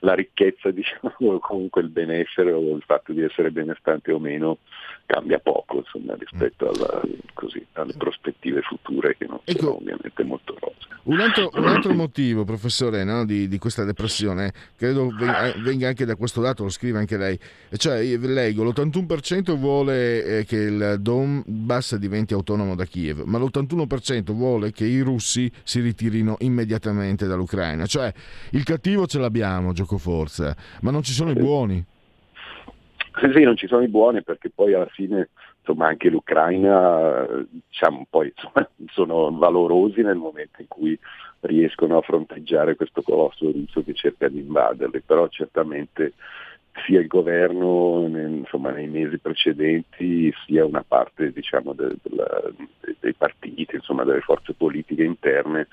[0.00, 4.58] La ricchezza, diciamo, comunque il benessere o il fatto di essere benestanti o meno
[5.06, 7.02] cambia poco insomma, rispetto alla,
[7.34, 10.74] così, alle prospettive future che non ecco, sono ovviamente molto rose.
[11.04, 15.10] Un altro, un altro motivo, professore, no, di, di, questa depressione, credo
[15.58, 17.38] venga anche da questo dato, lo scrive anche lei,
[17.76, 24.72] cioè leggo l'81% vuole eh, che il Donbass diventi autonomo da Kiev, ma l'81% vuole
[24.72, 28.10] che i russi si ritirino immediatamente dall'Ucraina, cioè
[28.52, 31.84] il cattivo ce l'abbiamo, gioco forza, ma non ci sono i buoni.
[33.20, 35.30] Sì, sì, non ci sono i buoni perché poi alla fine
[35.60, 40.98] insomma, anche l'Ucraina diciamo, poi, insomma, sono valorosi nel momento in cui
[41.40, 46.12] riescono a fronteggiare questo colosso russo che cerca di invaderli, però certamente
[46.84, 53.76] sia il governo insomma, nei mesi precedenti sia una parte diciamo, de, de, dei partiti,
[53.76, 55.68] insomma, delle forze politiche interne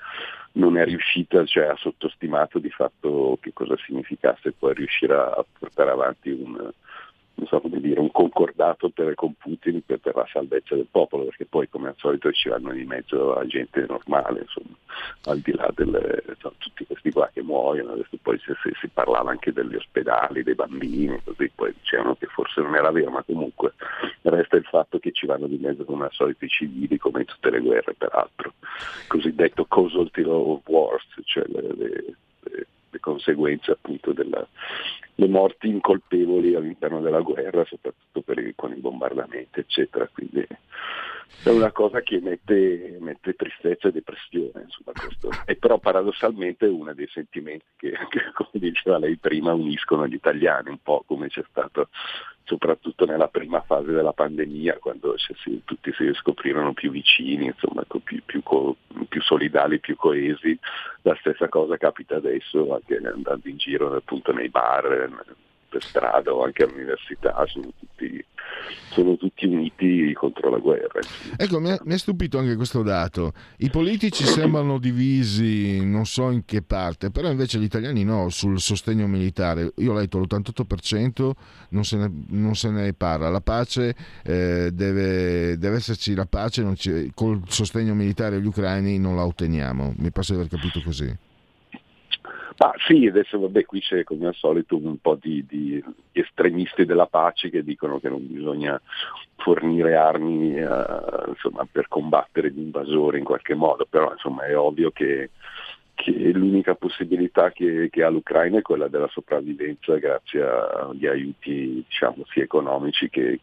[0.52, 5.90] non è riuscita, cioè ha sottostimato di fatto che cosa significasse poi riuscire a portare
[5.90, 6.70] avanti un,
[7.46, 11.68] so dire, un concordato per, con Putin per, per, la salvezza del popolo, perché poi
[11.68, 14.76] come al solito ci vanno di mezzo la gente normale, insomma,
[15.24, 15.84] al di là di
[16.58, 20.54] tutti questi qua che muoiono, adesso poi si, si, si, parlava anche degli ospedali, dei
[20.54, 23.74] bambini, così poi dicevano che forse non era vero, ma comunque
[24.22, 27.26] resta il fatto che ci vanno di mezzo come al solito i civili, come in
[27.26, 28.54] tutte le guerre peraltro,
[29.08, 32.04] cosiddetto casualty of wars, cioè le, le,
[32.44, 34.46] le le conseguenze appunto delle
[35.28, 40.08] morti incolpevoli all'interno della guerra, soprattutto per, con i bombardamenti, eccetera.
[40.12, 40.46] Quindi
[41.42, 44.62] è una cosa che mette, mette tristezza e depressione.
[44.64, 45.30] Insomma, questo.
[45.44, 50.14] E però paradossalmente è uno dei sentimenti che, che, come diceva lei prima, uniscono gli
[50.14, 51.88] italiani, un po' come c'è stato
[52.44, 58.22] soprattutto nella prima fase della pandemia, quando si, tutti si scoprirono più vicini, insomma, più,
[58.24, 58.76] più, co,
[59.08, 60.58] più, solidali, più coesi.
[61.02, 65.08] La stessa cosa capita adesso anche andando in giro appunto nei bar,
[65.72, 68.22] per strada o anche all'università, sono tutti,
[68.90, 71.00] sono tutti uniti contro la guerra.
[71.34, 73.32] Ecco, mi ha, mi ha, stupito anche questo dato.
[73.58, 78.60] I politici sembrano divisi, non so in che parte, però invece gli italiani no, sul
[78.60, 79.72] sostegno militare.
[79.76, 81.30] Io ho letto l'88%,
[81.70, 83.30] non se ne, non se ne parla.
[83.30, 83.94] La pace,
[84.24, 86.62] eh, deve, deve, esserci la pace,
[87.14, 89.94] col sostegno militare agli ucraini non la otteniamo.
[89.96, 91.30] Mi passa di aver capito così.
[92.58, 95.82] Ma sì, adesso vabbè, qui c'è come al solito un po' di, di,
[96.12, 98.80] estremisti della pace che dicono che non bisogna
[99.36, 100.66] fornire armi eh,
[101.28, 105.30] insomma, per combattere gli invasori in qualche modo, però insomma, è ovvio che
[105.94, 112.24] che l'unica possibilità che, che, ha l'Ucraina è quella della sopravvivenza grazie agli aiuti diciamo,
[112.30, 113.40] sia economici che,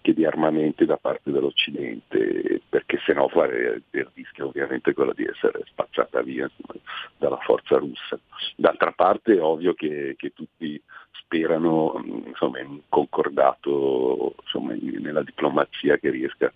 [0.00, 5.12] che, di armamenti da parte dell'Occidente, perché se no fare il rischio ovviamente è quello
[5.12, 6.80] di essere spazzata via insomma,
[7.18, 8.18] dalla forza russa.
[8.56, 10.80] D'altra parte è ovvio che, che tutti
[11.12, 16.52] sperano insomma, in un concordato insomma, nella diplomazia che riesca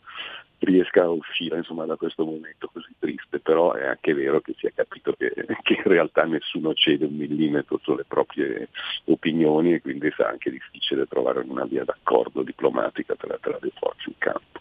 [0.65, 4.67] riesca a uscire insomma, da questo momento così triste, però è anche vero che si
[4.67, 8.69] è capito che, che, in realtà nessuno cede un millimetro sulle proprie
[9.05, 14.09] opinioni e quindi sarà anche difficile trovare una via d'accordo diplomatica tra, tra le forze
[14.09, 14.61] in campo.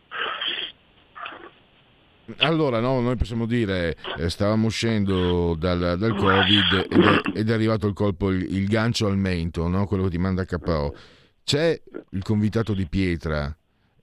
[2.38, 7.54] Allora, no, noi possiamo dire, eh, stavamo uscendo dal, dal Covid ed è, ed è,
[7.54, 9.86] arrivato il colpo, il, il gancio al mento, no?
[9.86, 10.96] quello che ti manda KO.
[11.44, 11.82] C'è
[12.12, 13.54] il convitato di pietra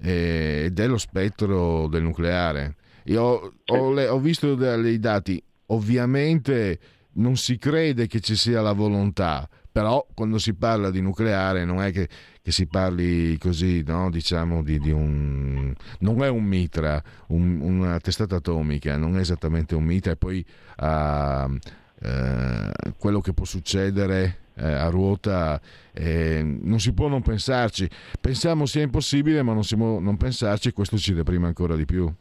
[0.03, 2.76] eh, ed è lo spettro del nucleare.
[3.05, 6.78] Io ho, ho, le, ho visto dei dati, ovviamente
[7.12, 11.80] non si crede che ci sia la volontà, però quando si parla di nucleare non
[11.80, 12.09] è che,
[12.42, 14.11] che si parli così, no?
[14.11, 15.72] diciamo di, di, un...
[16.01, 20.44] non è un mitra, un, una testata atomica, non è esattamente un mitra e poi
[20.78, 25.61] uh, uh, quello che può succedere uh, a ruota
[25.93, 27.89] eh, non si può non pensarci,
[28.21, 32.13] pensiamo sia impossibile ma non si può non pensarci questo ci deprime ancora di più.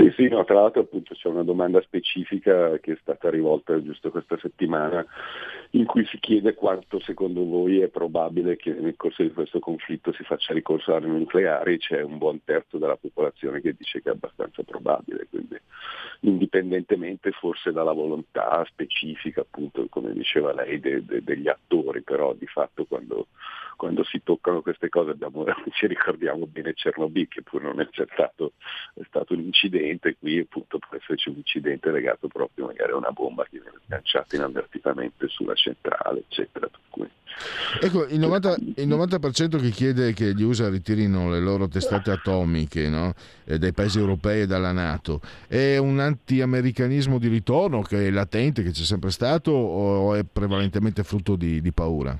[0.00, 4.10] Sì, sì, no, tra l'altro appunto c'è una domanda specifica che è stata rivolta giusto
[4.10, 5.04] questa settimana
[5.72, 10.12] in cui si chiede quanto secondo voi è probabile che nel corso di questo conflitto
[10.12, 14.12] si faccia ricorso alle nucleari, c'è un buon terzo della popolazione che dice che è
[14.12, 15.58] abbastanza probabile, quindi
[16.20, 22.46] indipendentemente forse dalla volontà specifica, appunto come diceva lei, de, de, degli attori, però di
[22.46, 23.28] fatto quando,
[23.76, 28.52] quando si toccano queste cose abbiamo, ci ricordiamo bene Chernobyl che pur non è stato,
[28.94, 33.12] è stato un incidente, qui appunto può esserci un incidente legato proprio magari a una
[33.12, 36.68] bomba che viene lanciata inavvertitamente sulla centrale, eccetera.
[37.82, 42.88] Ecco, il 90%, il 90%, che chiede che gli USA ritirino le loro testate atomiche
[42.88, 43.14] no?
[43.44, 48.62] eh, dai paesi europei e dalla Nato è un anti-americanismo di ritorno che è latente,
[48.62, 52.18] che c'è sempre stato o è prevalentemente frutto di, di paura?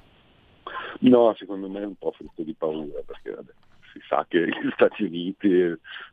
[1.01, 3.53] No, secondo me è un po' frutto di paura perché vabbè,
[3.93, 5.49] si sa che gli Stati Uniti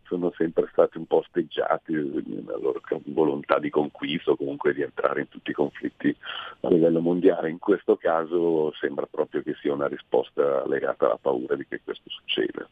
[0.08, 5.22] sono sempre stati un po' osteggiati nella loro volontà di conquista o comunque di entrare
[5.22, 6.16] in tutti i conflitti
[6.62, 7.49] a livello mondiale.
[7.49, 12.10] In questo caso sembra proprio che sia una risposta legata alla paura di che questo
[12.10, 12.68] succeda.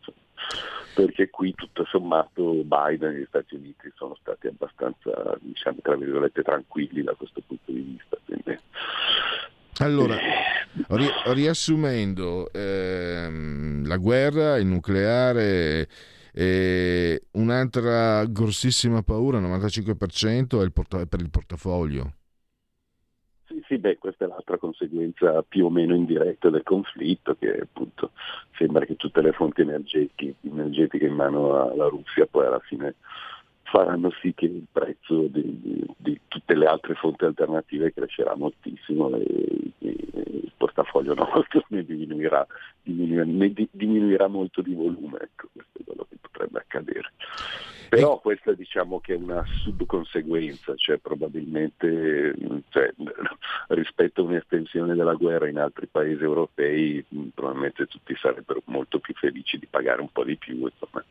[0.96, 6.42] Perché qui tutto sommato Biden e gli Stati Uniti sono stati abbastanza, diciamo, tra virgolette,
[6.42, 8.18] tranquilli da questo punto di vista.
[8.24, 8.58] Quindi...
[9.80, 10.16] Allora,
[11.34, 15.88] riassumendo, ehm, la guerra, il nucleare,
[16.38, 22.14] eh, un'altra grossissima paura, 95%, è il porta- per il portafoglio.
[23.46, 28.12] Sì, sì, beh, questa è l'altra conseguenza più o meno indiretta del conflitto, che appunto
[28.58, 32.96] sembra che tutte le fonti energetiche, energetiche in mano alla Russia poi alla fine
[33.66, 39.16] faranno sì che il prezzo di, di, di, tutte le altre fonti alternative crescerà moltissimo
[39.16, 42.46] e, e il portafoglio nostro ne diminuirà,
[42.84, 47.12] diminuirà, ne diminuirà molto di volume, ecco, questo è quello che potrebbe accadere.
[47.90, 52.36] Però questa diciamo che è una subconseguenza, cioè probabilmente
[52.70, 52.94] cioè,
[53.70, 59.58] rispetto a un'estensione della guerra in altri paesi europei probabilmente tutti sarebbero molto più felici
[59.58, 61.04] di pagare un po' di più insomma,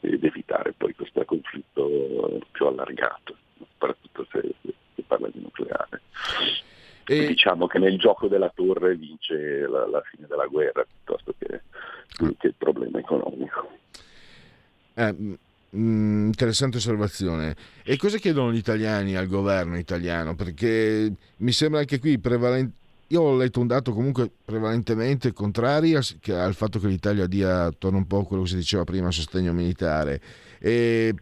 [0.00, 1.87] ed evitare poi questo conflitto
[2.50, 4.54] più allargato, soprattutto se
[4.94, 6.02] si parla di nucleare.
[7.06, 7.26] E...
[7.26, 11.62] Diciamo che nel gioco della torre vince la, la fine della guerra piuttosto che,
[12.36, 13.70] che il problema economico.
[14.94, 15.38] Eh,
[15.76, 17.54] Mm, interessante osservazione.
[17.82, 20.34] E cosa chiedono gli italiani al governo italiano?
[20.34, 22.76] Perché mi sembra anche qui prevalente.
[23.08, 28.06] Io ho letto un dato comunque prevalentemente contrario al fatto che l'Italia dia, torna un
[28.06, 30.20] po' a quello che si diceva prima, sostegno militare.
[30.58, 31.14] E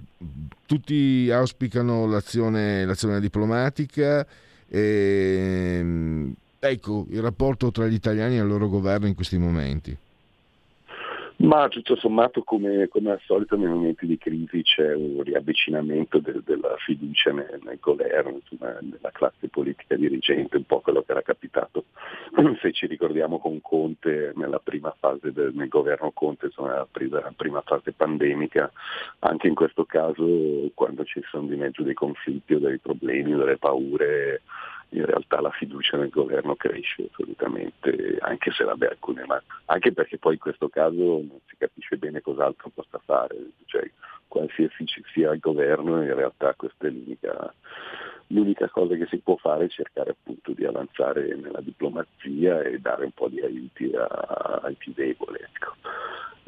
[0.66, 4.26] tutti auspicano l'azione, l'azione diplomatica.
[4.68, 9.97] E, ecco il rapporto tra gli italiani e il loro governo in questi momenti.
[11.39, 16.43] Ma tutto sommato, come, come, al solito, nei momenti di crisi c'è un riavvicinamento del,
[16.43, 21.20] della fiducia nel, nel governo, insomma, nella classe politica dirigente, un po' quello che era
[21.20, 21.84] capitato,
[22.62, 27.61] se ci ricordiamo con Conte nella prima fase del governo Conte, insomma, nella prima, prima
[27.61, 28.72] fase pandemica,
[29.18, 30.24] anche in questo caso
[30.72, 34.41] quando ci sono di mezzo dei conflitti o dei problemi o delle paure
[34.91, 39.24] in realtà la fiducia nel governo cresce assolutamente, anche se vabbè alcune,
[39.66, 43.89] anche perché poi in questo caso non si capisce bene cos'altro possa fare, cioè
[44.29, 47.55] qualsiasi ci sia il governo in realtà questa è l'unica,
[48.29, 53.12] l'unica cosa che si può fare cercare appunto di avanzare nella diplomazia e dare un
[53.12, 55.39] po' di aiuti a, ai più deboli.
[55.39, 55.74] Ecco.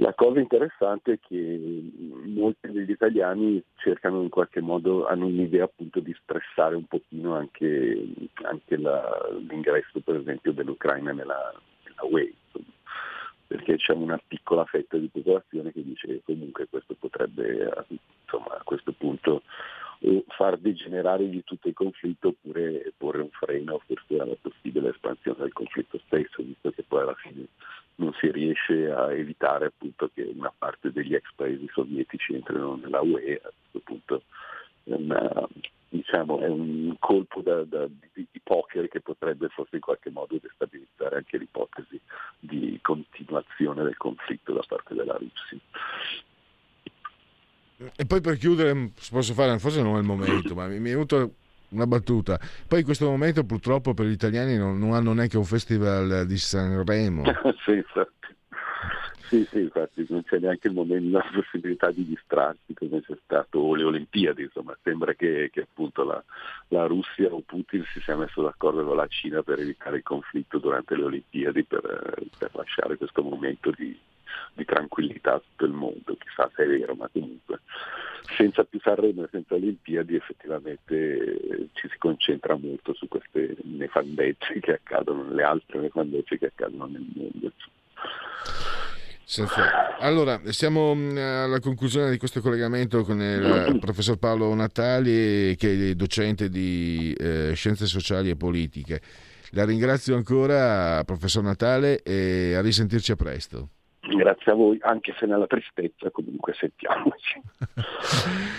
[0.00, 1.90] La cosa interessante è che
[2.26, 8.06] molti degli italiani cercano in qualche modo, hanno un'idea appunto di stressare un pochino anche,
[8.44, 11.52] anche la, l'ingresso per esempio dell'Ucraina nella,
[11.82, 12.32] nella UE.
[13.48, 17.68] Perché c'è una piccola fetta di popolazione che dice che comunque questo potrebbe
[18.22, 19.42] insomma, a questo punto
[20.28, 25.52] far degenerare di tutto il conflitto oppure porre un freno forse alla possibile espansione del
[25.52, 27.46] conflitto stesso, visto che poi alla fine
[27.96, 33.00] non si riesce a evitare appunto che una parte degli ex paesi sovietici entrino nella
[33.00, 34.22] UE, a questo punto
[34.84, 35.48] è, una,
[35.88, 40.38] diciamo, è un colpo da, da, di, di, poker che potrebbe forse in qualche modo
[40.40, 42.00] destabilizzare anche l'ipotesi
[42.38, 45.58] di continuazione del conflitto da parte della Russia.
[47.96, 51.34] E poi per chiudere, posso fare, forse non è il momento, ma mi è venuto
[51.70, 52.38] una battuta.
[52.66, 56.36] Poi in questo momento purtroppo per gli italiani non, non hanno neanche un festival di
[56.38, 57.24] Sanremo.
[57.64, 57.82] sì,
[59.28, 63.74] sì, sì, infatti non c'è neanche il momento, la possibilità di distrarsi come c'è stato
[63.74, 66.22] le Olimpiadi, insomma sembra che, che appunto la,
[66.68, 70.58] la, Russia o Putin si sia messo d'accordo con la Cina per evitare il conflitto
[70.58, 73.94] durante le Olimpiadi per, per lasciare questo momento di,
[74.54, 77.60] di tranquillità a tutto il mondo, chissà se è vero, ma comunque
[78.34, 84.72] senza più Sanremo e senza Olimpiadi effettivamente ci si concentra molto su queste nefandezze che
[84.72, 87.52] accadono, le altre nefandezze che accadono nel mondo.
[90.00, 95.94] Allora, siamo mm, alla conclusione di questo collegamento con il professor Paolo Natali, che è
[95.94, 99.02] docente di eh, scienze sociali e politiche.
[99.50, 103.68] La ringrazio ancora, professor Natale, e a risentirci a presto.
[104.16, 107.40] Grazie a voi, anche se nella tristezza comunque sentiamoci.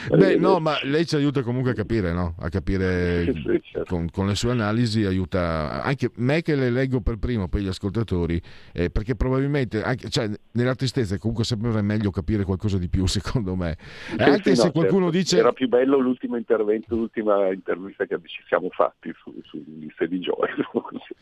[0.16, 2.36] Beh, no, ma lei ci aiuta comunque a capire, no?
[2.40, 3.96] A capire sì, sì, certo.
[3.96, 7.68] con, con, le sue analisi, aiuta anche me che le leggo per primo, poi gli
[7.68, 8.40] ascoltatori,
[8.74, 13.06] eh, perché probabilmente anche, cioè, nella tristezza è comunque sempre meglio capire qualcosa di più,
[13.08, 13.78] secondo me.
[13.80, 15.18] Sì, anche se no, qualcuno certo.
[15.18, 15.38] dice...
[15.40, 20.20] Era più bello l'ultimo intervento, l'ultima intervista che ci siamo fatti su, su Ulisse di
[20.20, 20.50] Joy.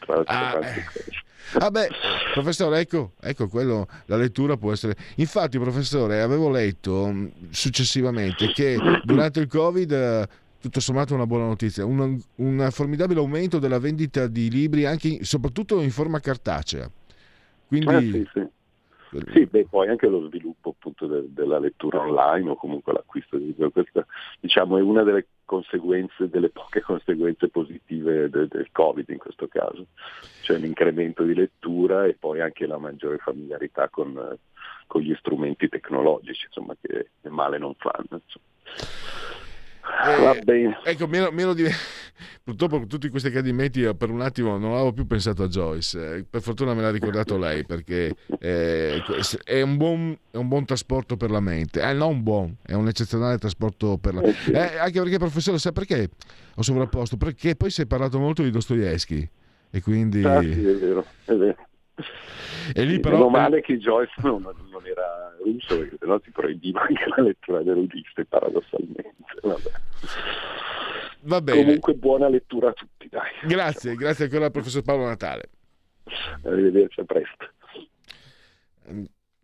[0.25, 1.59] ah, eh.
[1.59, 1.87] ah beh,
[2.33, 4.95] professore, ecco, ecco quello, la lettura può essere...
[5.15, 10.27] Infatti, professore, avevo letto mm, successivamente che durante il Covid eh,
[10.59, 15.81] tutto sommato una buona notizia, un, un, formidabile aumento della vendita di libri anche, soprattutto
[15.81, 16.89] in forma cartacea.
[17.67, 17.87] Quindi...
[17.87, 18.47] Ah, sì, sì.
[19.33, 23.45] Sì, beh, poi anche lo sviluppo appunto de- della lettura online o comunque l'acquisto di
[23.45, 24.05] libri, questa
[24.39, 29.87] diciamo è una delle conseguenze, delle poche conseguenze positive de- del Covid in questo caso,
[30.41, 34.37] cioè l'incremento di lettura e poi anche la maggiore familiarità con,
[34.85, 38.21] con gli strumenti tecnologici, insomma, che male non fanno.
[38.23, 38.45] Insomma.
[40.05, 41.63] Eh, ecco, meno, meno di...
[42.43, 46.23] purtroppo con tutti questi accadimenti per un attimo non avevo più pensato a Joyce, eh,
[46.23, 49.03] per fortuna me l'ha ricordato lei perché eh,
[49.43, 52.73] è, un buon, è, un buon, trasporto per la mente, eh, non un buon, è
[52.73, 56.09] un eccezionale trasporto per la mente, eh, anche perché professore sa perché
[56.55, 57.17] ho sovrapposto?
[57.17, 59.29] Perché poi si è parlato molto di Dostoevsky
[59.69, 60.23] e quindi...
[60.23, 61.66] Ah, sì, è vero, è vero.
[62.73, 63.17] E lì però...
[63.17, 67.63] Meno male che Joyce non, non era russo, perché sennò si proibiva anche la lettura
[67.63, 69.15] delle riviste, paradossalmente.
[69.41, 69.71] Vabbè.
[71.21, 71.63] Va bene.
[71.63, 73.31] Comunque buona lettura a tutti, dai.
[73.43, 75.49] Grazie, grazie ancora al professor Paolo Natale.
[76.43, 77.49] Arrivederci, a presto.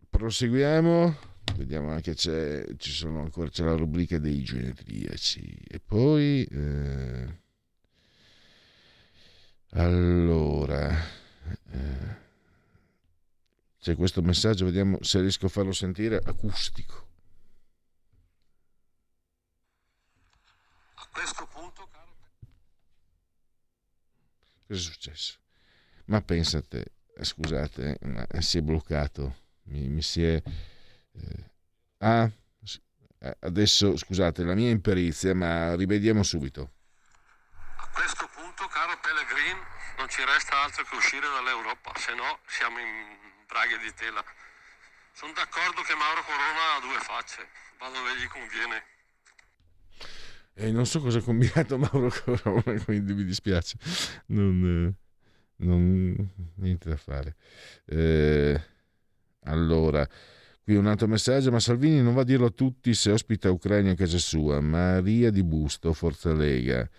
[0.10, 1.32] Proseguiamo.
[1.58, 5.58] Vediamo anche c'è, ci sono ancora, c'è la rubrica dei genetriaci.
[5.68, 6.47] E poi...
[6.49, 7.41] Eh,
[9.72, 10.89] allora...
[11.72, 12.22] Eh,
[13.84, 17.09] c'è questo messaggio, vediamo se riesco a farlo sentire acustico.
[20.93, 22.15] A questo punto, caro...
[24.65, 25.38] Cosa è successo?
[26.05, 30.41] Ma pensate, eh, scusate, ma si è bloccato, mi, mi si è...
[30.41, 31.51] Eh,
[31.97, 32.31] ah,
[33.19, 36.71] eh, adesso scusate la mia imperizia, ma rivediamo subito.
[37.51, 39.57] A questo punto, caro Pellegrin,
[39.97, 43.22] non ci resta altro che uscire dall'Europa, se no siamo in
[43.54, 44.24] braghe di tela.
[45.14, 47.47] Sono d'accordo che Mauro Corona ha due facce,
[47.78, 48.82] va dove gli conviene.
[50.56, 53.78] E non so cosa ha combinato Mauro Corona, quindi mi dispiace.
[54.28, 54.91] Non,
[55.58, 57.36] non niente da fare.
[57.86, 58.60] Eh,
[59.43, 60.08] allora,
[60.64, 63.91] qui un altro messaggio, ma Salvini non va a dirlo a tutti se ospita Ucraina
[63.91, 64.60] in casa sua.
[64.62, 66.89] Maria di Busto, Forza Lega.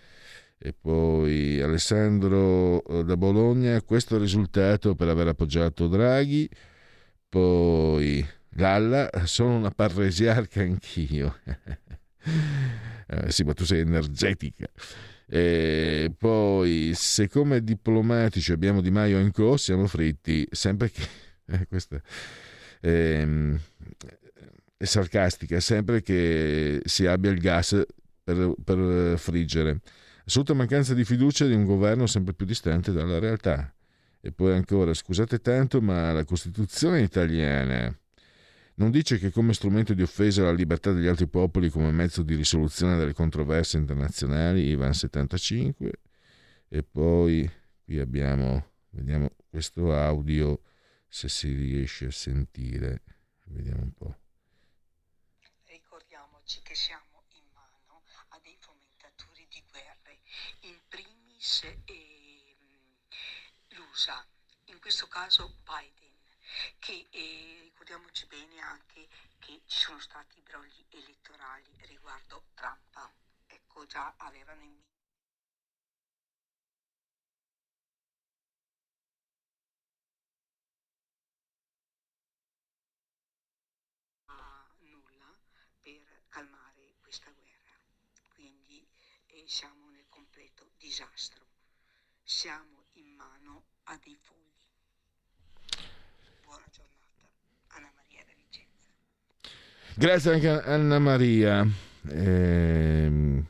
[0.65, 6.49] E poi Alessandro eh, da Bologna, questo risultato per aver appoggiato Draghi.
[7.29, 11.37] Poi Lalla, sono una parresiarca anch'io.
[13.05, 14.65] eh, sì, ma tu sei energetica.
[15.27, 21.07] E poi, se come diplomatici abbiamo Di Maio in co, siamo fritti, sempre che...
[21.47, 22.01] Eh, questa
[22.81, 23.59] ehm,
[24.75, 27.85] è sarcastica, sempre che si abbia il gas
[28.23, 29.79] per, per friggere
[30.25, 33.73] assoluta mancanza di fiducia di un governo sempre più distante dalla realtà.
[34.19, 37.95] E poi ancora, scusate tanto, ma la Costituzione italiana
[38.77, 42.35] non dice che come strumento di offesa alla libertà degli altri popoli, come mezzo di
[42.35, 45.91] risoluzione delle controversie internazionali, Ivan 75.
[46.67, 47.49] E poi
[47.83, 50.59] qui abbiamo, vediamo questo audio
[51.07, 53.01] se si riesce a sentire.
[53.45, 54.17] Vediamo un po'.
[55.65, 60.19] Ricordiamoci che siamo in mano a dei fomentatori di guerre,
[60.61, 60.75] in
[61.45, 62.55] primis eh,
[63.75, 64.25] l'USA,
[64.65, 66.17] in questo caso Biden,
[66.79, 73.11] che eh, ricordiamoci bene anche che ci sono stati brogli elettorali riguardo Trump.
[73.45, 74.85] Ecco, già avevano in mente
[86.29, 87.79] calmare questa guerra.
[88.29, 88.85] Quindi
[89.27, 89.84] eh, siamo
[90.85, 91.43] disastro.
[92.23, 94.53] Siamo in mano a dei folli.
[96.43, 97.27] Buona giornata.
[97.69, 98.91] Anna Maria da Vicenza.
[99.95, 101.67] Grazie anche a Anna Maria.
[102.09, 103.47] Ehm...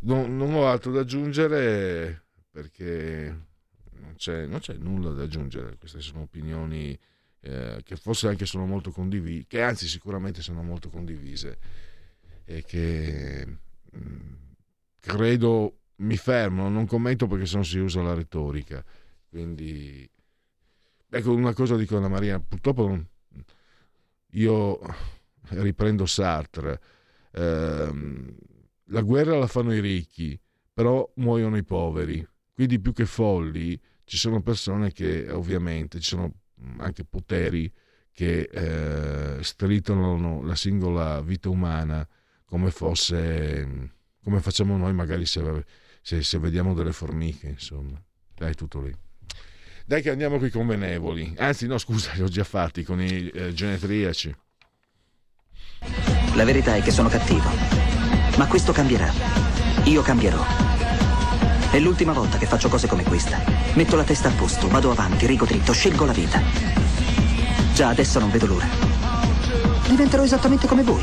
[0.00, 3.46] Non, non, ho altro da aggiungere perché
[3.92, 5.76] non c'è, non c'è nulla da aggiungere.
[5.78, 6.98] Queste sono opinioni
[7.40, 11.58] eh, che forse anche sono molto condivise, che anzi sicuramente sono molto condivise
[12.44, 14.43] e che mh, mm,
[15.04, 18.84] credo mi fermo, non commento perché se no si usa la retorica.
[19.28, 20.08] Quindi,
[21.08, 23.06] ecco una cosa dico alla Maria, purtroppo non,
[24.30, 24.78] io
[25.50, 26.80] riprendo Sartre,
[27.32, 27.92] eh,
[28.88, 30.38] la guerra la fanno i ricchi,
[30.72, 36.32] però muoiono i poveri, quindi più che folli ci sono persone che ovviamente, ci sono
[36.78, 37.70] anche poteri
[38.12, 42.06] che eh, stritolano la singola vita umana
[42.44, 43.92] come fosse
[44.24, 45.64] come facciamo noi magari se,
[46.00, 48.02] se, se vediamo delle formiche insomma
[48.34, 48.92] dai tutto lì
[49.86, 53.28] dai che andiamo con i convenevoli anzi no scusa li ho già fatti con i
[53.28, 54.36] eh, genetriaci
[56.34, 57.48] la verità è che sono cattivo
[58.36, 59.12] ma questo cambierà
[59.84, 60.64] io cambierò
[61.74, 63.42] è l'ultima volta che faccio cose come questa.
[63.74, 66.40] Metto la testa a posto, vado avanti, rigo dritto, scelgo la vita.
[67.74, 68.68] Già adesso non vedo l'ora.
[69.88, 71.02] Diventerò esattamente come voi.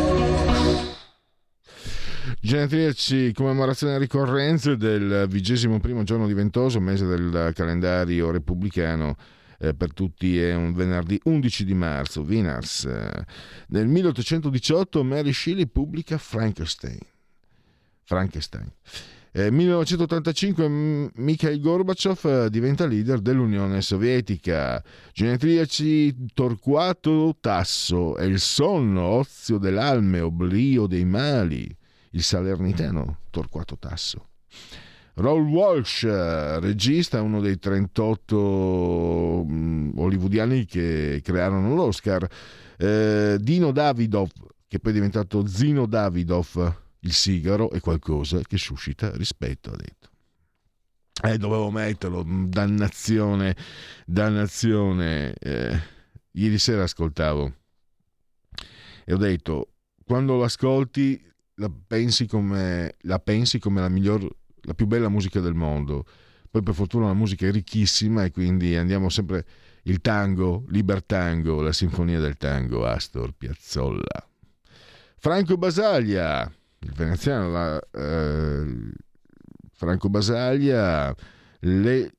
[2.51, 9.15] Genetriaci, commemorazione e ricorrenze del vigesimo primo giorno di Ventoso, mese del calendario repubblicano.
[9.57, 12.89] Eh, per tutti è un venerdì 11 di marzo, Wieners.
[13.67, 16.99] nel 1818 Mary Shelley pubblica Frankenstein.
[18.03, 18.69] Frankenstein.
[19.31, 24.83] Eh, 1985 Mikhail Gorbachev eh, diventa leader dell'Unione Sovietica.
[25.13, 31.79] Genetriaci Torquato Tasso è il sonno, ozio dell'alme, oblio dei mali
[32.11, 34.27] il salernitano Torquato Tasso.
[35.15, 36.03] Raul Walsh,
[36.59, 42.27] regista, uno dei 38 um, hollywoodiani che crearono l'Oscar.
[42.77, 44.31] Eh, Dino Davidov,
[44.67, 50.09] che poi è diventato Zino Davidov, il sigaro è qualcosa che suscita rispetto, ha detto.
[51.23, 53.55] Eh, dovevo metterlo, dannazione,
[54.05, 55.33] dannazione.
[55.33, 55.79] Eh,
[56.31, 57.53] ieri sera ascoltavo
[59.03, 59.73] e ho detto,
[60.05, 61.21] quando lo ascolti
[61.61, 64.27] la pensi come la, pensi come la, miglior,
[64.61, 66.05] la più bella musica del mondo.
[66.49, 69.45] Poi per fortuna la musica è ricchissima e quindi andiamo sempre
[69.83, 74.27] il tango, Libertango, la sinfonia del tango, Astor Piazzolla.
[75.17, 78.91] Franco Basaglia, il veneziano, la, eh,
[79.71, 81.15] Franco Basaglia,
[81.59, 82.11] le,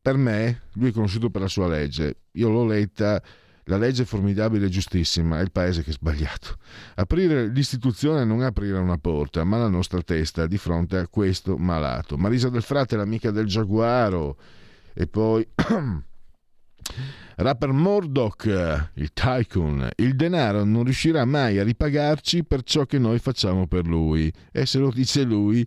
[0.00, 2.18] per me, lui è conosciuto per la sua legge.
[2.32, 3.22] Io l'ho letta
[3.64, 6.56] la legge è formidabile e giustissima, è il paese che è sbagliato.
[6.96, 11.56] Aprire l'istituzione non è aprire una porta, ma la nostra testa di fronte a questo
[11.56, 12.16] malato.
[12.16, 14.36] Marisa del Frate, l'amica del giaguaro.
[14.92, 15.46] E poi...
[17.34, 23.18] Rapper Murdoch, il tycoon, il denaro non riuscirà mai a ripagarci per ciò che noi
[23.18, 24.32] facciamo per lui.
[24.50, 25.66] E se lo dice lui,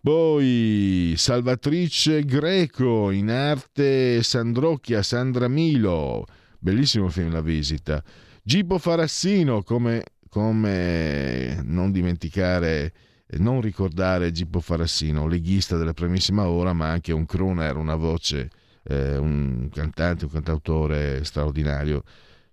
[0.00, 6.26] poi Salvatrice Greco, in arte Sandrocchia, Sandra Milo,
[6.64, 8.02] Bellissimo film La visita.
[8.42, 12.90] Gippo Farassino, come, come non dimenticare
[13.32, 18.48] non ricordare Gippo Farassino, leghista della primissima ora, ma anche un crooner, una voce
[18.84, 22.02] eh, un cantante, un cantautore straordinario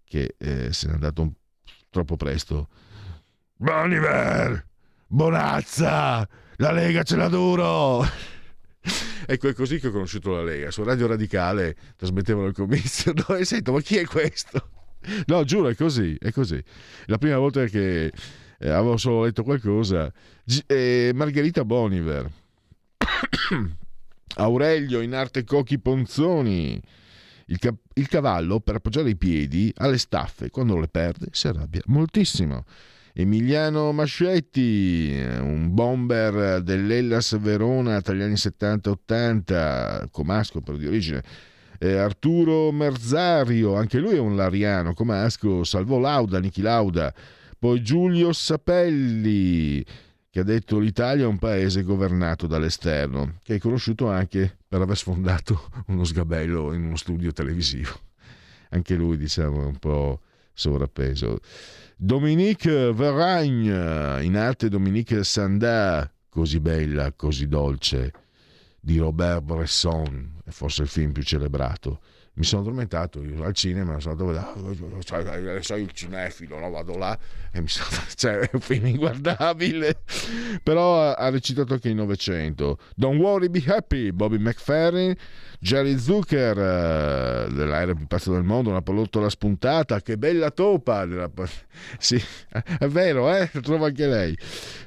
[0.04, 1.32] che eh, se n'è andato un...
[1.90, 2.68] troppo presto.
[3.56, 4.68] Boniver!
[5.08, 6.28] Bonazza!
[6.58, 8.04] La Lega ce l'ha duro!
[9.32, 10.72] Ecco, è così che ho conosciuto la Lega.
[10.72, 13.14] Su Radio Radicale trasmettevano il comizio.
[13.30, 14.72] No, e sento, ma chi è questo?
[15.28, 16.62] No, giuro, è così, è così.
[17.06, 18.12] La prima volta che
[18.60, 20.12] eh, avevo solo letto qualcosa,
[20.44, 22.30] G- eh, Margherita Boniver,
[24.36, 26.82] Aurelio in arte Cocchi Ponzoni,
[27.46, 31.82] il, ca- il cavallo per appoggiare i piedi alle staffe, quando le perde si arrabbia
[31.86, 32.66] moltissimo.
[33.14, 41.24] Emiliano Mascetti, un bomber dell'Ellas Verona tra gli anni 70-80, comasco per di origine.
[41.78, 47.14] Eh, Arturo Merzario, anche lui è un lariano, comasco, salvò Lauda, Niki Lauda.
[47.58, 49.84] Poi Giulio Sapelli,
[50.30, 54.96] che ha detto l'Italia è un paese governato dall'esterno, che è conosciuto anche per aver
[54.96, 57.92] sfondato uno sgabello in uno studio televisivo.
[58.70, 60.22] Anche lui, diciamo, un po'
[60.54, 61.40] sovrappeso.
[62.04, 68.12] Dominique Verragne, in arte Dominique Sandà, così bella, così dolce,
[68.80, 72.00] di Robert Bresson, forse il film più celebrato
[72.34, 76.70] mi sono addormentato io al cinema, sono andato cioè, sono il cinefilo, no?
[76.70, 77.18] vado là
[77.52, 80.02] e mi sono cioè, è un film inguardabile,
[80.64, 82.80] però ha recitato anche in Novecento.
[82.96, 85.14] Don't worry, be happy, Bobby McFerrin,
[85.64, 91.30] Jerry Zucker, uh, dell'aereo più pazzo del mondo, una pallottola spuntata, che bella topa, della...
[92.00, 92.20] sì,
[92.80, 93.48] è vero, eh?
[93.62, 94.36] trova anche lei.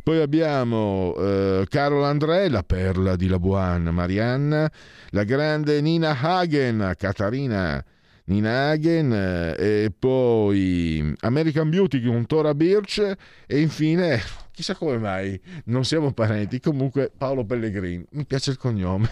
[0.03, 4.69] Poi abbiamo uh, Carol André, la perla di Labuan, Marianna,
[5.11, 7.83] la grande Nina Hagen, Katarina
[8.25, 9.13] Nina Hagen,
[9.57, 13.17] e poi American Beauty con Tora Birch
[13.47, 14.21] e infine,
[14.51, 19.09] chissà come mai, non siamo parenti, comunque Paolo Pellegrini, mi piace il cognome.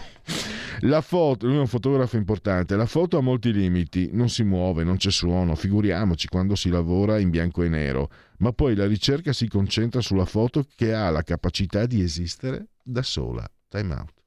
[0.81, 4.83] La foto, lui è un fotografo importante, la foto ha molti limiti, non si muove,
[4.83, 8.09] non c'è suono, figuriamoci quando si lavora in bianco e nero,
[8.39, 13.01] ma poi la ricerca si concentra sulla foto che ha la capacità di esistere da
[13.01, 13.47] sola.
[13.67, 14.21] Time out.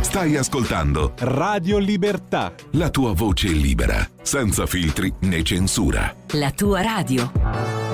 [0.00, 2.54] Stai ascoltando Radio Libertà.
[2.72, 6.14] La tua voce libera, senza filtri né censura.
[6.32, 7.93] La tua radio.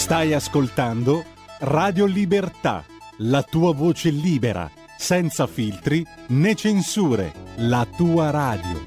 [0.08, 1.22] Stai ascoltando
[1.58, 2.82] Radio Libertà
[3.18, 8.84] la tua voce libera, senza filtri né censure, la tua radio.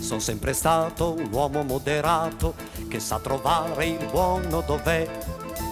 [0.00, 2.54] Sono sempre stato un uomo moderato
[2.92, 5.08] che sa trovare il buono dov'è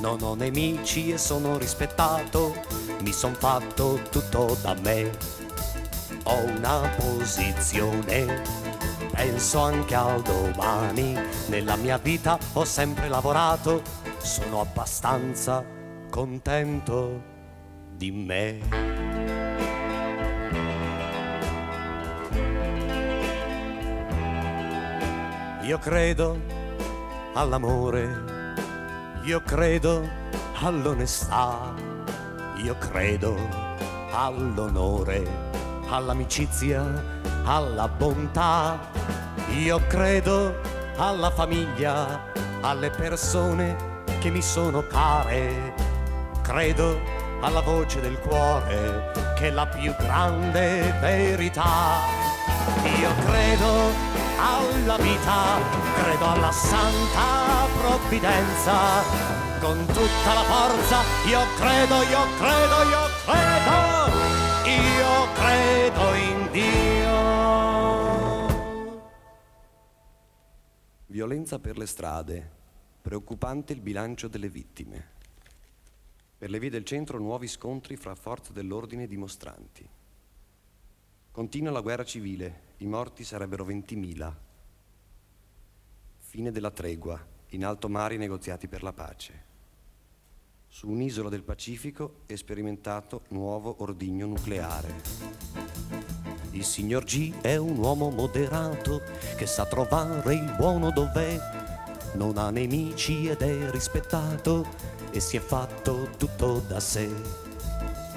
[0.00, 2.54] non ho nemici e sono rispettato,
[3.02, 5.10] mi son fatto tutto da me.
[6.22, 8.40] Ho una posizione,
[9.12, 11.14] penso anche al domani,
[11.48, 13.82] nella mia vita ho sempre lavorato,
[14.16, 15.62] sono abbastanza
[16.08, 17.22] contento
[17.96, 18.60] di me.
[25.64, 26.59] Io credo
[27.34, 28.40] all'amore
[29.24, 30.08] io credo
[30.62, 31.74] all'onestà,
[32.56, 33.36] io credo
[34.12, 35.22] all'onore,
[35.90, 36.82] all'amicizia,
[37.44, 38.78] alla bontà.
[39.58, 40.58] Io credo
[40.96, 43.76] alla famiglia, alle persone
[44.20, 45.74] che mi sono care.
[46.40, 46.98] Credo
[47.42, 51.98] alla voce del cuore che è la più grande verità.
[52.98, 54.09] Io credo
[54.40, 55.60] alla vita,
[56.02, 59.02] credo alla santa provvidenza,
[59.60, 63.76] con tutta la forza, io credo, io credo, io credo,
[64.64, 67.18] io credo in Dio.
[71.06, 72.50] Violenza per le strade,
[73.02, 75.18] preoccupante il bilancio delle vittime.
[76.38, 79.86] Per le vie del centro nuovi scontri fra forze dell'ordine e dimostranti.
[81.30, 84.34] Continua la guerra civile, i morti sarebbero 20.000.
[86.18, 89.48] Fine della tregua, in alto mare i negoziati per la pace.
[90.66, 94.94] Su un'isola del Pacifico è sperimentato nuovo ordigno nucleare.
[96.52, 99.02] Il signor G è un uomo moderato
[99.36, 101.38] che sa trovare il buono dov'è,
[102.14, 104.66] non ha nemici ed è rispettato
[105.10, 107.12] e si è fatto tutto da sé.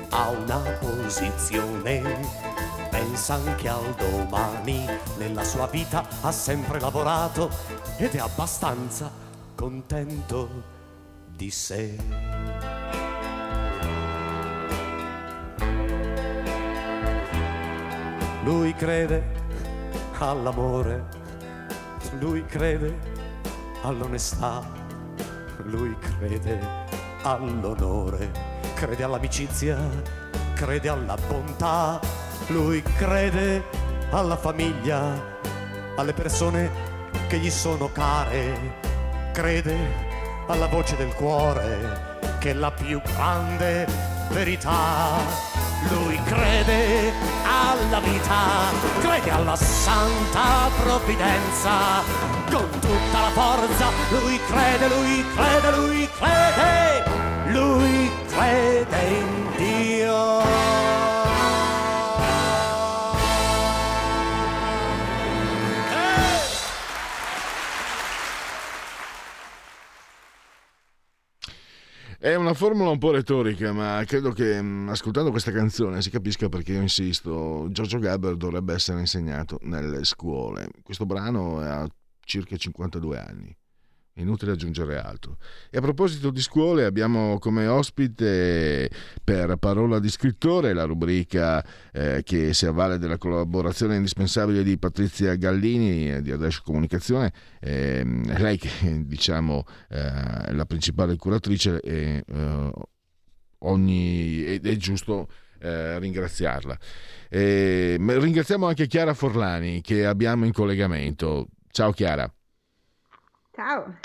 [0.09, 4.87] Ha una posizione, pensa anche al domani,
[5.17, 7.49] nella sua vita ha sempre lavorato
[7.97, 9.11] ed è abbastanza
[9.55, 10.49] contento
[11.27, 11.97] di sé.
[18.43, 19.31] Lui crede
[20.19, 21.05] all'amore,
[22.19, 22.97] lui crede
[23.81, 24.65] all'onestà,
[25.63, 26.57] lui crede
[27.23, 28.31] all'onore,
[28.75, 29.77] crede all'amicizia,
[30.53, 31.99] crede alla bontà,
[32.47, 33.63] lui crede
[34.11, 35.39] alla famiglia,
[35.95, 36.69] alle persone
[37.27, 39.75] che gli sono care, crede
[40.47, 42.11] alla voce del cuore
[42.43, 43.87] che è la più grande
[44.31, 45.17] verità.
[45.89, 47.13] Lui crede
[47.45, 48.69] alla vita,
[48.99, 52.03] crede alla santa provvidenza,
[52.51, 57.03] con tutta la forza, lui crede, lui crede, lui crede,
[57.51, 60.62] lui crede in Dio.
[72.23, 76.47] È una formula un po' retorica, ma credo che mh, ascoltando questa canzone si capisca
[76.47, 77.67] perché io insisto.
[77.69, 80.69] Giorgio Gaber dovrebbe essere insegnato nelle scuole.
[80.83, 81.85] Questo brano ha
[82.21, 83.57] circa 52 anni.
[84.17, 85.37] Inutile aggiungere altro.
[85.71, 88.87] E a proposito di scuole, abbiamo come ospite
[89.23, 95.33] per Parola di scrittore la rubrica eh, che si avvale della collaborazione indispensabile di Patrizia
[95.35, 97.33] Gallini eh, di Adesso Comunicazione.
[97.59, 98.03] Eh,
[98.37, 98.69] lei che
[99.03, 102.71] diciamo è la principale curatrice e eh,
[103.59, 105.27] ogni, ed è giusto
[105.59, 106.77] eh, ringraziarla.
[107.29, 111.47] E, ringraziamo anche Chiara Forlani che abbiamo in collegamento.
[111.71, 112.31] Ciao Chiara.
[113.55, 113.97] Ciao.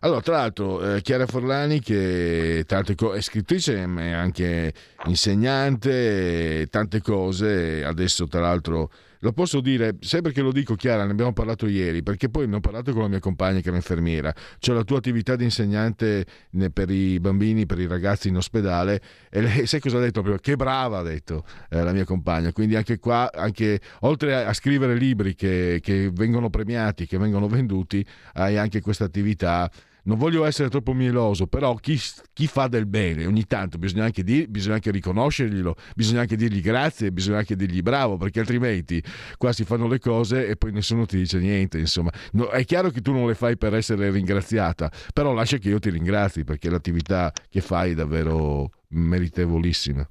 [0.00, 4.74] Allora, tra l'altro, eh, Chiara Forlani, che tante co- è scrittrice, ma è anche
[5.06, 7.84] insegnante, tante cose.
[7.84, 8.90] Adesso, tra l'altro,
[9.22, 11.04] lo posso dire, sai perché lo dico, Chiara?
[11.04, 13.70] Ne abbiamo parlato ieri, perché poi ne ho parlato con la mia compagna che è
[13.70, 14.34] un'infermiera.
[14.58, 16.26] Cioè, la tua attività di insegnante
[16.72, 19.00] per i bambini, per i ragazzi in ospedale.
[19.30, 20.22] E lei, sai cosa ha detto?
[20.22, 22.52] Che brava, ha detto eh, la mia compagna.
[22.52, 27.46] Quindi, anche qua, anche, oltre a, a scrivere libri che, che vengono premiati, che vengono
[27.46, 28.04] venduti,
[28.34, 29.70] hai anche questa attività
[30.04, 31.98] non voglio essere troppo mieloso, però chi,
[32.32, 36.60] chi, fa del bene ogni tanto bisogna anche, dir, bisogna anche riconoscerglielo, bisogna anche dirgli
[36.60, 39.02] grazie, bisogna anche dirgli bravo, perché altrimenti
[39.36, 41.78] qua si fanno le cose e poi nessuno ti dice niente.
[41.78, 45.68] Insomma, no, è chiaro che tu non le fai per essere ringraziata, però lascia che
[45.68, 50.06] io ti ringrazi perché l'attività che fai è davvero meritevolissima.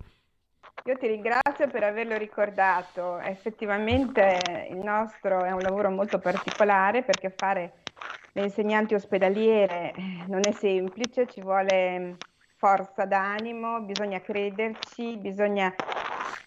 [0.86, 3.20] Io ti ringrazio per averlo ricordato.
[3.20, 7.74] Effettivamente il nostro è un lavoro molto particolare perché fare
[8.34, 9.94] le insegnanti ospedaliere
[10.28, 12.12] non è semplice, ci vuole mm,
[12.56, 15.74] forza d'animo, bisogna crederci, bisogna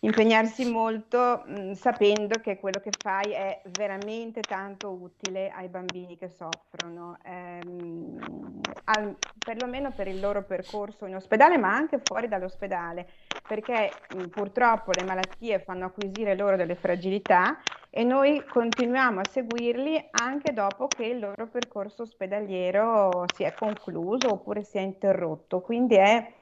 [0.01, 6.17] impegnarsi molto mh, mm, sapendo che quello che fai è veramente tanto utile ai bambini
[6.17, 13.09] che soffrono, ehm, al, perlomeno per il loro percorso in ospedale, ma anche fuori dall'ospedale,
[13.47, 17.59] perché mh, mm, purtroppo le malattie fanno acquisire loro delle fragilità
[17.97, 24.33] e noi continuiamo a seguirli anche dopo che il loro percorso ospedaliero si è concluso
[24.33, 25.61] oppure si è interrotto.
[25.61, 26.33] Quindi è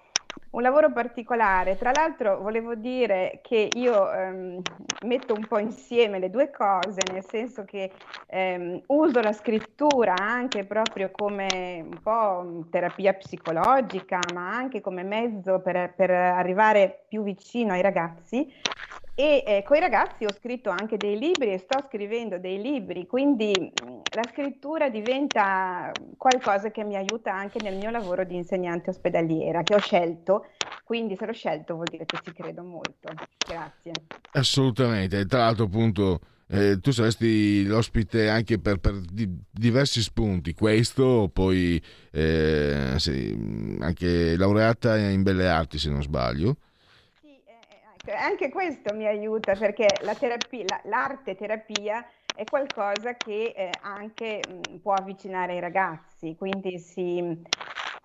[0.53, 1.77] un lavoro particolare.
[1.77, 4.63] Tra l'altro volevo dire che io ehm,
[5.05, 7.91] metto un po' insieme le due cose, nel senso che
[8.29, 15.61] ehm, uso la scrittura anche proprio come un po' terapia psicologica, ma anche come mezzo
[15.61, 18.51] per, per arrivare più vicino ai ragazzi
[19.15, 23.07] e eh, con i ragazzi ho scritto anche dei libri e sto scrivendo dei libri,
[23.07, 28.91] quindi mm, la scrittura diventa qualcosa che mi aiuta anche nel mio lavoro di insegnante
[28.91, 30.47] ospedaliera che ho scelto,
[30.85, 33.13] quindi se l'ho scelto vuol dire che ci credo molto.
[33.47, 33.93] Grazie.
[34.33, 41.31] Assolutamente, tra l'altro appunto eh, tu saresti l'ospite anche per, per di, diversi spunti, questo,
[41.31, 46.57] poi eh, sì, anche laureata in belle arti se non sbaglio.
[48.05, 53.71] Cioè, anche questo mi aiuta perché la terapia, la, l'arte terapia è qualcosa che eh,
[53.83, 57.41] anche mh, può avvicinare i ragazzi, quindi si,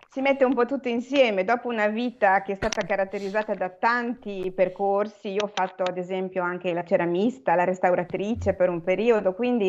[0.10, 1.44] si mette un po' tutto insieme.
[1.44, 6.44] Dopo una vita che è stata caratterizzata da tanti percorsi, io ho fatto ad esempio
[6.44, 9.68] anche la ceramista, la restauratrice per un periodo, quindi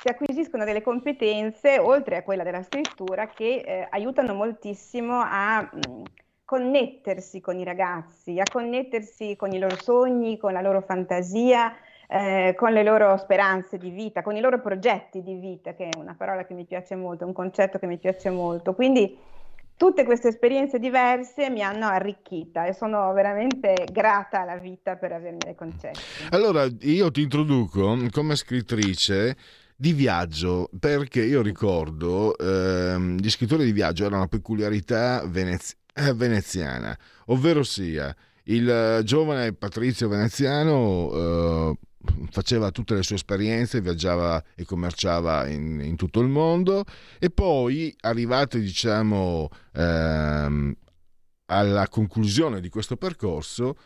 [0.00, 6.02] si acquisiscono delle competenze, oltre a quella della scrittura, che eh, aiutano moltissimo a mh,
[6.48, 11.76] connettersi con i ragazzi, a connettersi con i loro sogni, con la loro fantasia,
[12.08, 15.98] eh, con le loro speranze di vita, con i loro progetti di vita, che è
[15.98, 18.72] una parola che mi piace molto, un concetto che mi piace molto.
[18.72, 19.14] Quindi
[19.76, 25.54] tutte queste esperienze diverse mi hanno arricchita e sono veramente grata alla vita per avermi
[25.54, 26.00] concesso.
[26.30, 29.36] Allora, io ti introduco come scrittrice
[29.76, 35.87] di viaggio, perché io ricordo ehm, gli scrittori di viaggio erano una peculiarità venez- eh,
[36.14, 36.96] veneziana,
[37.26, 41.78] ovvero sia il giovane Patrizio veneziano eh,
[42.30, 46.84] faceva tutte le sue esperienze, viaggiava e commerciava in, in tutto il mondo
[47.18, 50.74] e poi arrivati diciamo ehm,
[51.46, 53.76] alla conclusione di questo percorso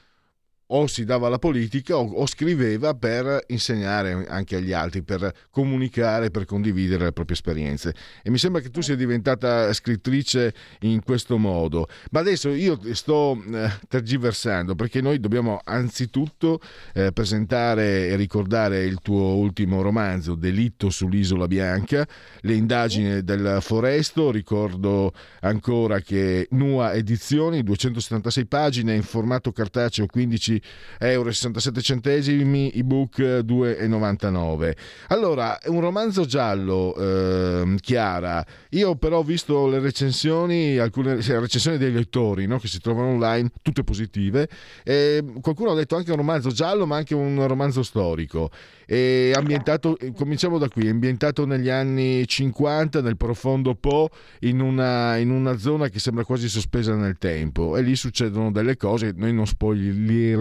[0.74, 6.30] o si dava alla politica o, o, scriveva per insegnare anche agli altri, per comunicare,
[6.30, 7.94] per condividere le proprie esperienze.
[8.22, 11.88] E mi sembra che tu sia diventata scrittrice in questo modo.
[12.10, 16.60] Ma adesso io sto eh, tergiversando perché noi dobbiamo anzitutto
[16.94, 22.06] eh, presentare e ricordare il tuo ultimo romanzo, Delitto sull'Isola Bianca,
[22.40, 24.30] le indagini del Foresto.
[24.30, 30.61] Ricordo ancora che Nua Edizioni, 276 pagine in formato cartaceo 15
[30.98, 34.72] euro 67 centesimi, ebook 2,99.
[35.08, 38.44] Allora, un romanzo giallo, eh, Chiara.
[38.70, 43.50] Io però ho visto le recensioni, alcune recensioni dei lettori no, che si trovano online,
[43.62, 44.48] tutte positive.
[44.84, 48.50] E qualcuno ha detto anche un romanzo giallo, ma anche un romanzo storico.
[48.84, 54.10] È ambientato, cominciamo da qui, ambientato negli anni 50 nel profondo Po,
[54.40, 57.76] in una, in una zona che sembra quasi sospesa nel tempo.
[57.76, 59.46] E lì succedono delle cose, noi non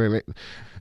[0.09, 0.23] spoileremo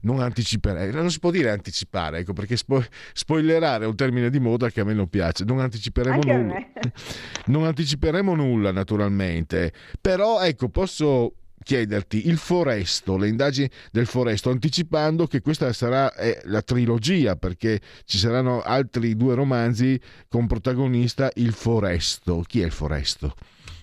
[0.01, 4.39] non anticiperei, non si può dire anticipare, ecco, perché spo- spoilerare è un termine di
[4.39, 6.67] moda che a me non piace, non anticiperemo Anche nulla.
[7.47, 15.27] non anticiperemo nulla naturalmente, però ecco, posso chiederti il Foresto, le indagini del Foresto, anticipando
[15.27, 21.53] che questa sarà eh, la trilogia, perché ci saranno altri due romanzi con protagonista il
[21.53, 22.43] Foresto.
[22.47, 23.35] Chi è il Foresto?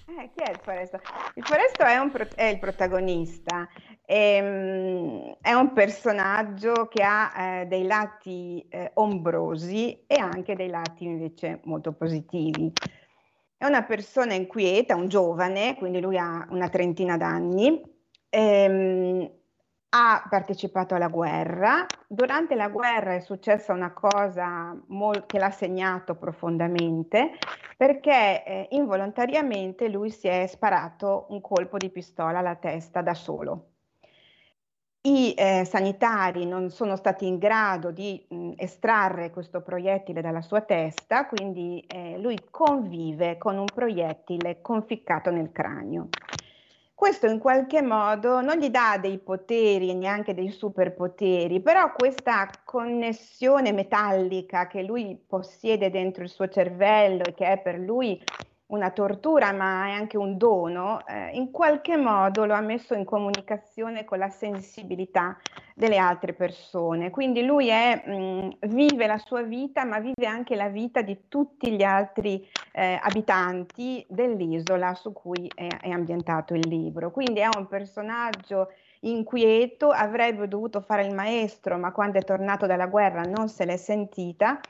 [0.07, 1.01] Eh, chi è il Foresto?
[1.35, 3.69] Il Foresto è, pro- è il protagonista,
[4.11, 11.05] Ehm, è un personaggio che ha eh, dei lati eh, ombrosi e anche dei lati
[11.05, 12.73] invece molto positivi.
[13.57, 17.83] È una persona inquieta, un giovane, quindi lui ha una trentina d'anni,
[18.31, 19.31] ehm,
[19.91, 21.87] ha partecipato alla guerra.
[22.07, 27.33] Durante la guerra è successa una cosa mol- che l'ha segnato profondamente
[27.77, 33.73] perché eh, involontariamente lui si è sparato un colpo di pistola alla testa da solo.
[35.01, 40.61] I eh, sanitari non sono stati in grado di mh, estrarre questo proiettile dalla sua
[40.63, 46.09] testa, quindi eh, lui convive con un proiettile conficcato nel cranio.
[46.99, 53.71] Questo in qualche modo non gli dà dei poteri, neanche dei superpoteri, però questa connessione
[53.71, 58.21] metallica che lui possiede dentro il suo cervello e che è per lui
[58.69, 63.05] una tortura, ma è anche un dono, eh, in qualche modo lo ha messo in
[63.05, 65.39] comunicazione con la sensibilità
[65.75, 67.11] delle altre persone.
[67.11, 71.73] Quindi lui è, mh, vive la sua vita, ma vive anche la vita di tutti
[71.73, 77.11] gli altri eh, abitanti dell'isola su cui è, è ambientato il libro.
[77.11, 82.87] Quindi è un personaggio inquieto, avrebbe dovuto fare il maestro, ma quando è tornato dalla
[82.87, 84.61] guerra non se l'è sentita,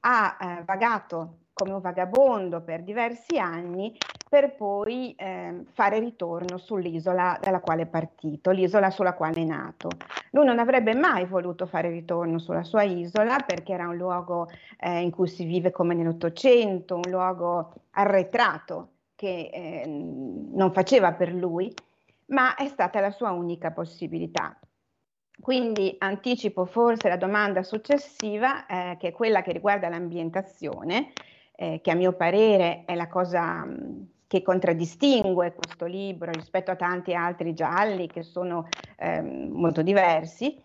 [0.00, 3.96] ha eh, vagato come un vagabondo per diversi anni
[4.28, 9.88] per poi eh, fare ritorno sull'isola dalla quale è partito, l'isola sulla quale è nato.
[10.30, 14.48] Lui non avrebbe mai voluto fare ritorno sulla sua isola perché era un luogo
[14.78, 21.32] eh, in cui si vive come nell'Ottocento, un luogo arretrato che eh, non faceva per
[21.32, 21.74] lui,
[22.26, 24.56] ma è stata la sua unica possibilità.
[25.40, 31.12] Quindi anticipo forse la domanda successiva, eh, che è quella che riguarda l'ambientazione
[31.60, 36.76] eh, che a mio parere è la cosa mh, che contraddistingue questo libro rispetto a
[36.76, 40.56] tanti altri gialli che sono ehm, molto diversi,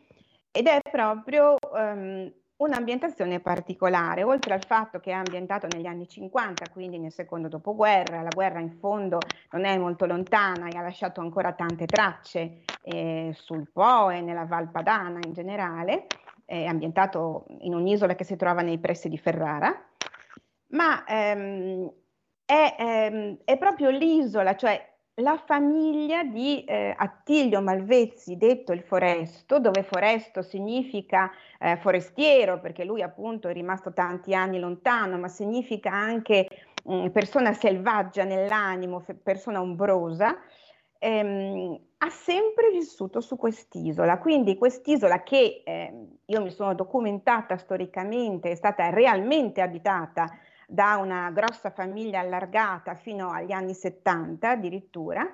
[0.52, 6.66] ed è proprio ehm, un'ambientazione particolare, oltre al fatto che è ambientato negli anni 50,
[6.72, 9.18] quindi nel secondo dopoguerra, la guerra in fondo
[9.52, 14.46] non è molto lontana e ha lasciato ancora tante tracce eh, sul Po e nella
[14.46, 16.06] Val Padana in generale,
[16.46, 19.74] è ambientato in un'isola che si trova nei pressi di Ferrara,
[20.74, 21.92] ma ehm,
[22.46, 29.60] è, ehm, è, proprio l'isola, cioè la famiglia di eh, Attilio Malvezzi, detto il Foresto,
[29.60, 35.92] dove Foresto significa eh, forestiero, perché lui appunto è rimasto tanti anni lontano, ma significa
[35.92, 36.48] anche
[36.84, 40.36] mh, mm, persona selvaggia nell'animo, persona ombrosa,
[40.98, 44.18] ehm, ha sempre vissuto su quest'isola.
[44.18, 50.28] Quindi quest'isola che eh, io mi sono documentata storicamente, è stata realmente abitata
[50.74, 55.32] da una grossa famiglia allargata fino agli anni 70 addirittura.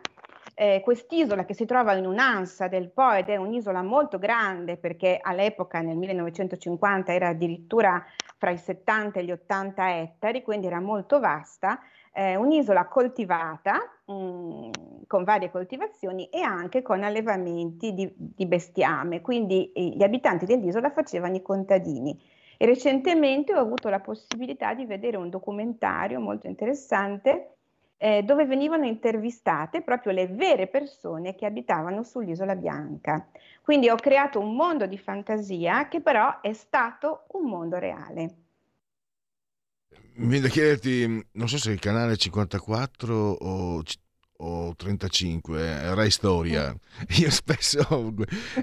[0.54, 5.18] Eh, quest'isola che si trova in un'ansa del Po ed è un'isola molto grande perché
[5.22, 8.06] all'epoca nel 1950 era addirittura
[8.38, 11.80] fra i 70 e gli 80 ettari, quindi era molto vasta,
[12.12, 14.72] eh, un'isola coltivata mh, mm,
[15.08, 20.90] con varie coltivazioni e anche con allevamenti di, di bestiame, quindi eh, gli abitanti dell'isola
[20.90, 22.38] facevano i contadini.
[22.62, 27.54] E recentemente ho avuto la possibilità di vedere un documentario molto interessante
[27.96, 33.30] eh, dove venivano intervistate proprio le vere persone che abitavano sull'isola bianca.
[33.62, 38.36] Quindi ho creato un mondo di fantasia che però è stato un mondo reale.
[40.16, 43.82] Mi da chiederti, non so se il canale 54 o
[44.42, 46.76] o 35, eh, Rai Storia.
[47.20, 48.14] Io spesso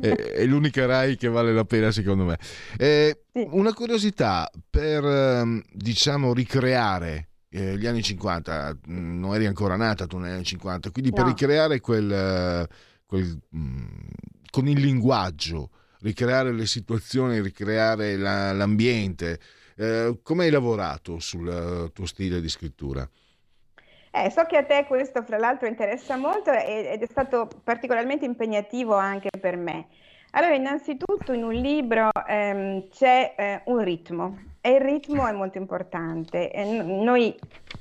[0.01, 2.39] è, è, l'unica Rai che vale la pena secondo me.
[2.77, 9.77] Eh, una curiosità per ehm, diciamo ricreare eh, gli anni 50, mm, non eri ancora
[9.77, 11.17] nata tu negli anni 50, quindi no.
[11.17, 12.69] per ricreare quel,
[13.05, 13.87] quel mm,
[14.51, 15.71] con il linguaggio,
[16.01, 19.41] ricreare le situazioni, ricreare la, l'ambiente.
[19.77, 23.09] Eh, come hai lavorato sul tuo stile di scrittura?
[24.17, 28.95] Eh, so che a te questo, fra l'altro, interessa molto ed è stato particolarmente impegnativo
[28.95, 29.89] anche per me.
[30.31, 35.59] Allora, innanzitutto in un libro ehm, c'è eh, un ritmo e il ritmo è molto
[35.59, 36.51] importante.
[36.51, 37.39] E noi,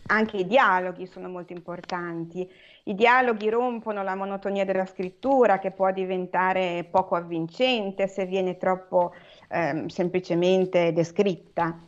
[0.08, 2.46] anche i dialoghi sono molto importanti.
[2.84, 9.14] I dialoghi rompono la monotonia della scrittura che può diventare poco avvincente se viene troppo
[9.48, 11.80] ehm, semplicemente descritta.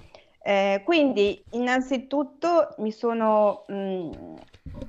[0.48, 4.36] Eh, quindi innanzitutto mi sono mh,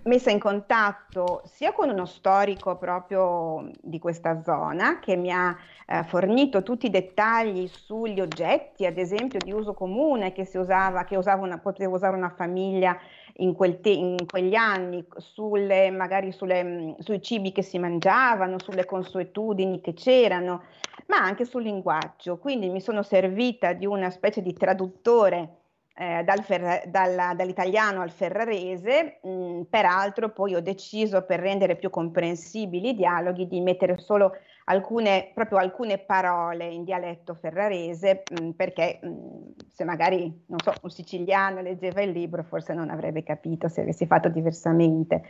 [0.05, 6.05] messa in contatto sia con uno storico proprio di questa zona che mi ha eh,
[6.05, 11.17] fornito tutti i dettagli sugli oggetti, ad esempio di uso comune che si usava, che
[11.17, 12.97] usava una, poteva usare una famiglia
[13.41, 18.85] in, quel te- in quegli anni, sulle, magari sulle, sui cibi che si mangiavano, sulle
[18.85, 20.63] consuetudini che c'erano
[21.09, 22.39] ma anche sul linguaggio.
[22.39, 25.57] Quindi mi sono servita di una specie di traduttore
[25.95, 31.77] eh, dal ferra- dalla, dall'italiano al ferrarese, mh, mm, peraltro poi ho deciso per rendere
[31.77, 34.37] più comprensibili i dialoghi di mettere solo
[34.69, 40.91] alcune, proprio alcune parole in dialetto ferrarese mh, perché mh, se magari, non so, un
[40.91, 45.23] siciliano leggeva il libro forse non avrebbe capito se avessi fatto diversamente.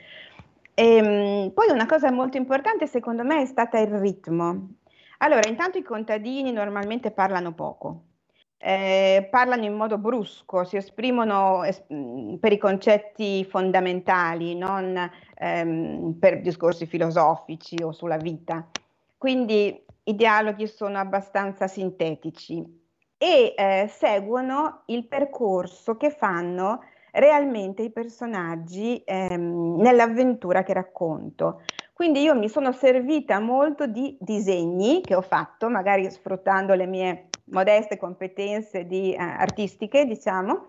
[0.75, 4.75] E, ehm, poi una cosa molto importante secondo me è stata il ritmo.
[5.19, 8.03] Allora, intanto i contadini normalmente parlano poco,
[8.59, 11.85] eh, parlano in modo brusco, si esprimono es-
[12.41, 18.69] per i concetti fondamentali, non ehm, per discorsi filosofici o sulla vita.
[19.19, 22.65] Quindi i dialoghi sono abbastanza sintetici
[23.19, 26.81] e eh, seguono il percorso che fanno
[27.11, 31.63] realmente i personaggi ehm, nell'avventura che racconto.
[31.93, 37.29] Quindi io mi sono servita molto di disegni che ho fatto, magari sfruttando le mie
[37.47, 40.69] modeste competenze di, eh, artistiche, diciamo,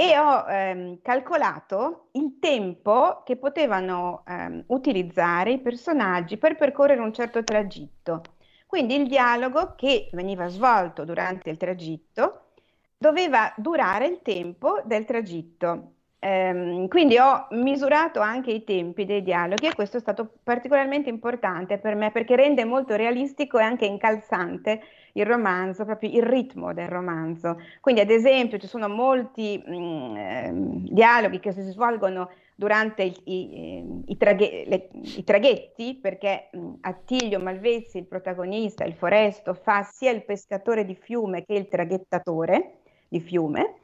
[0.00, 7.12] e ho ehm, calcolato il tempo che potevano ehm, utilizzare i personaggi per percorrere un
[7.12, 8.22] certo tragitto.
[8.64, 12.52] Quindi il dialogo che veniva svolto durante il tragitto
[12.96, 15.94] doveva durare il tempo del tragitto.
[16.20, 21.78] Ehm, quindi ho misurato anche i tempi dei dialoghi e questo è stato particolarmente importante
[21.78, 24.80] per me perché rende molto realistico e anche incalzante
[25.12, 27.58] il romanzo, proprio il ritmo del romanzo.
[27.80, 30.50] Quindi ad esempio ci sono molti mh, mm, eh,
[30.90, 37.38] dialoghi che si svolgono durante i, i, i, traghe, le, i traghetti perché mm, Attilio
[37.38, 42.78] Malvezzi, il protagonista, il foresto, fa sia il pescatore di fiume che il traghettatore
[43.08, 43.76] di fiume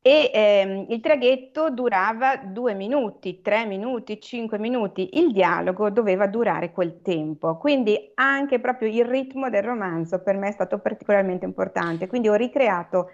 [0.00, 6.70] e ehm, il traghetto durava due minuti, tre minuti, cinque minuti, il dialogo doveva durare
[6.72, 12.06] quel tempo, quindi anche proprio il ritmo del romanzo per me è stato particolarmente importante,
[12.06, 13.10] quindi ho ricreato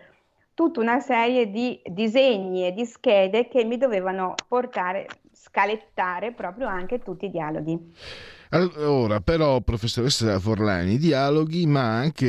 [0.54, 7.00] tutta una serie di disegni e di schede che mi dovevano portare, scalettare proprio anche
[7.00, 7.92] tutti i dialoghi.
[8.50, 12.26] Allora, però, professoressa Forlani, i dialoghi, ma anche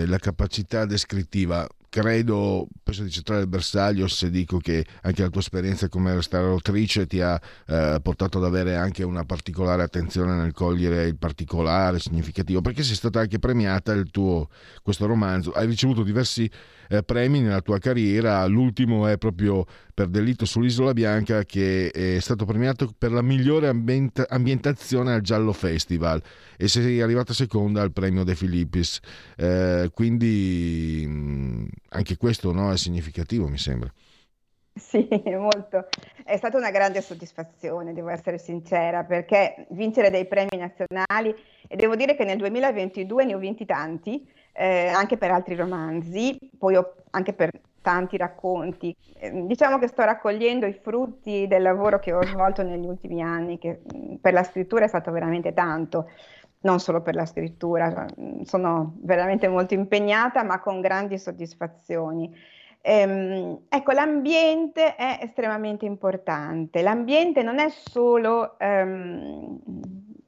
[0.00, 5.28] eh, la capacità descrittiva credo, penso di citare il bersaglio se dico che anche la
[5.28, 10.52] tua esperienza come restauratrice ti ha eh, portato ad avere anche una particolare attenzione nel
[10.52, 14.48] cogliere il particolare significativo, perché sei stata anche premiata il tuo,
[14.82, 16.48] questo romanzo, hai ricevuto diversi
[16.90, 19.64] eh, premi nella tua carriera, l'ultimo è proprio
[19.94, 25.52] per Delitto sull'Isola Bianca che è stato premiato per la migliore ambient- ambientazione al Giallo
[25.52, 26.20] Festival
[26.56, 28.98] e sei arrivata seconda al premio De Filippis,
[29.36, 33.92] eh, quindi mh, anche questo no, è significativo mi sembra.
[34.74, 35.88] Sì, molto.
[36.24, 41.34] È stata una grande soddisfazione, devo essere sincera, perché vincere dei premi nazionali,
[41.68, 44.26] e devo dire che nel 2022 ne ho vinti tanti,
[44.60, 47.50] eh, anche per altri romanzi, poi ho, anche per
[47.80, 48.94] tanti racconti.
[49.18, 53.56] Eh, diciamo che sto raccogliendo i frutti del lavoro che ho svolto negli ultimi anni,
[53.56, 56.10] che mm, per la scrittura è stato veramente tanto,
[56.60, 62.30] non solo per la scrittura, mm, sono veramente molto impegnata, ma con grandi soddisfazioni.
[62.82, 66.82] Ehm, ecco, l'ambiente è estremamente importante.
[66.82, 69.58] L'ambiente non è solo, ehm,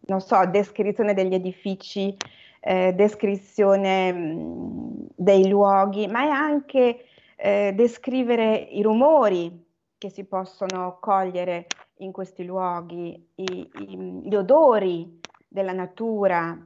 [0.06, 2.16] non so, descrizione degli edifici
[2.64, 7.04] eh, descrizione mh, dei luoghi, ma è anche
[7.36, 9.64] eh, descrivere i rumori
[9.98, 11.66] che si possono cogliere
[11.98, 16.56] in questi luoghi, i, i, gli odori della natura,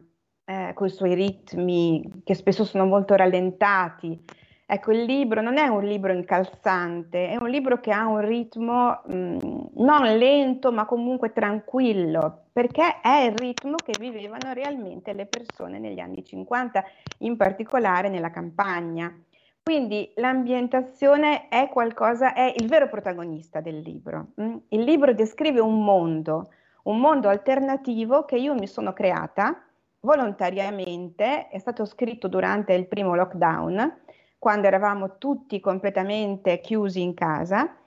[0.45, 4.23] eh, con i suoi ritmi che spesso sono molto rallentati,
[4.69, 9.01] Ecco, il libro non è un libro incalzante, è un libro che ha un ritmo
[9.07, 9.39] mh, mm,
[9.75, 16.01] non lento, ma comunque tranquillo, perché è il ritmo che vivevano realmente le persone negli
[16.01, 16.85] anni 50,
[17.19, 19.17] in particolare nella campagna.
[19.63, 24.33] Quindi l'ambientazione è qualcosa, è il vero protagonista del libro.
[24.71, 26.51] Il libro descrive un mondo,
[26.85, 29.63] un mondo alternativo che io mi sono creata
[30.01, 34.05] volontariamente, è stato scritto durante il primo lockdown
[34.47, 37.79] quando eravamo tutti completamente chiusi in casa,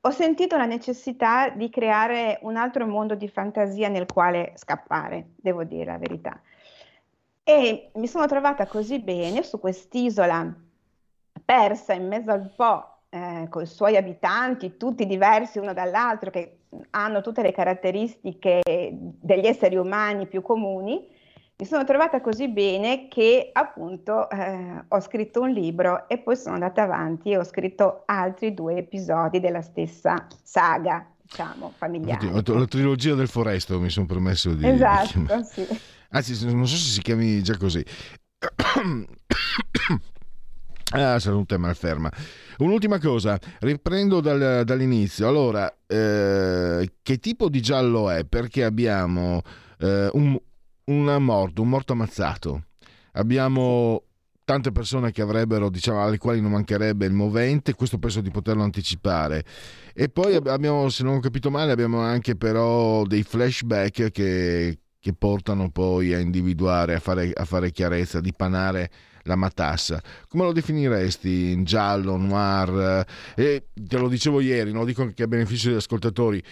[0.00, 5.62] ho sentito la necessità di creare un altro mondo di fantasia nel quale scappare, devo
[5.62, 6.40] dire la verità.
[7.44, 10.52] E mi sono trovata così bene su quest'isola
[11.44, 16.62] persa in mezzo al Po, eh, con i suoi abitanti, tutti diversi uno dall'altro, che
[16.90, 21.06] hanno tutte le caratteristiche degli esseri umani più comuni,
[21.60, 26.54] mi sono trovata così bene che appunto eh, ho scritto un libro e poi sono
[26.54, 32.28] andata avanti e ho scritto altri due episodi della stessa saga, diciamo, familiare.
[32.28, 34.66] Oddio, la trilogia del foresto mi sono permesso di...
[34.66, 35.66] Esatto, di sì.
[36.12, 37.84] Anzi, non so se si chiami già così.
[40.92, 42.10] Ah, salute malferma.
[42.58, 45.28] Un'ultima cosa, riprendo dal, dall'inizio.
[45.28, 48.24] Allora, eh, che tipo di giallo è?
[48.24, 49.40] Perché abbiamo
[49.78, 50.36] eh, un,
[50.90, 52.64] un morto, un morto ammazzato.
[53.12, 54.04] Abbiamo
[54.44, 58.64] tante persone che avrebbero, diciamo, alle quali non mancherebbe il movente, questo penso di poterlo
[58.64, 59.44] anticipare.
[59.94, 65.12] E poi abbiamo, se non ho capito male, abbiamo anche però dei flashback che, che
[65.14, 68.90] portano poi a individuare, a fare, a fare chiarezza, di panare
[69.24, 70.02] la matassa.
[70.26, 71.52] Come lo definiresti?
[71.52, 73.06] In giallo, noir?
[73.36, 76.42] E te lo dicevo ieri, non lo dico anche a beneficio degli ascoltatori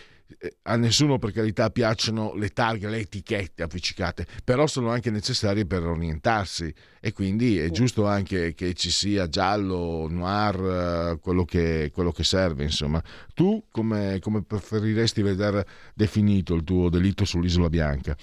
[0.63, 5.83] a nessuno per carità piacciono le targhe, le etichette appiccicate, però sono anche necessarie per
[5.83, 12.13] orientarsi e quindi è giusto anche che ci sia giallo, noir, eh, quello che, quello
[12.13, 12.65] che serve.
[12.65, 13.03] Insomma,
[13.35, 18.15] tu come, come preferiresti vedere definito il tuo delitto sull'Isola Bianca?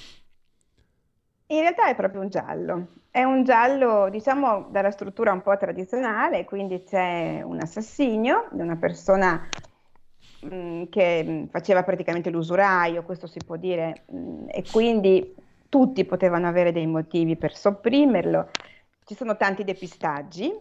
[1.47, 6.43] In realtà è proprio un giallo, è un giallo diciamo dalla struttura un po' tradizionale,
[6.43, 9.47] quindi c'è un assassinio di una persona
[10.89, 15.35] che mm, faceva praticamente l'usuraio, questo si può dire, mm, e quindi
[15.69, 18.49] tutti potevano avere dei motivi per sopprimerlo.
[19.03, 20.51] Ci sono tanti depistaggi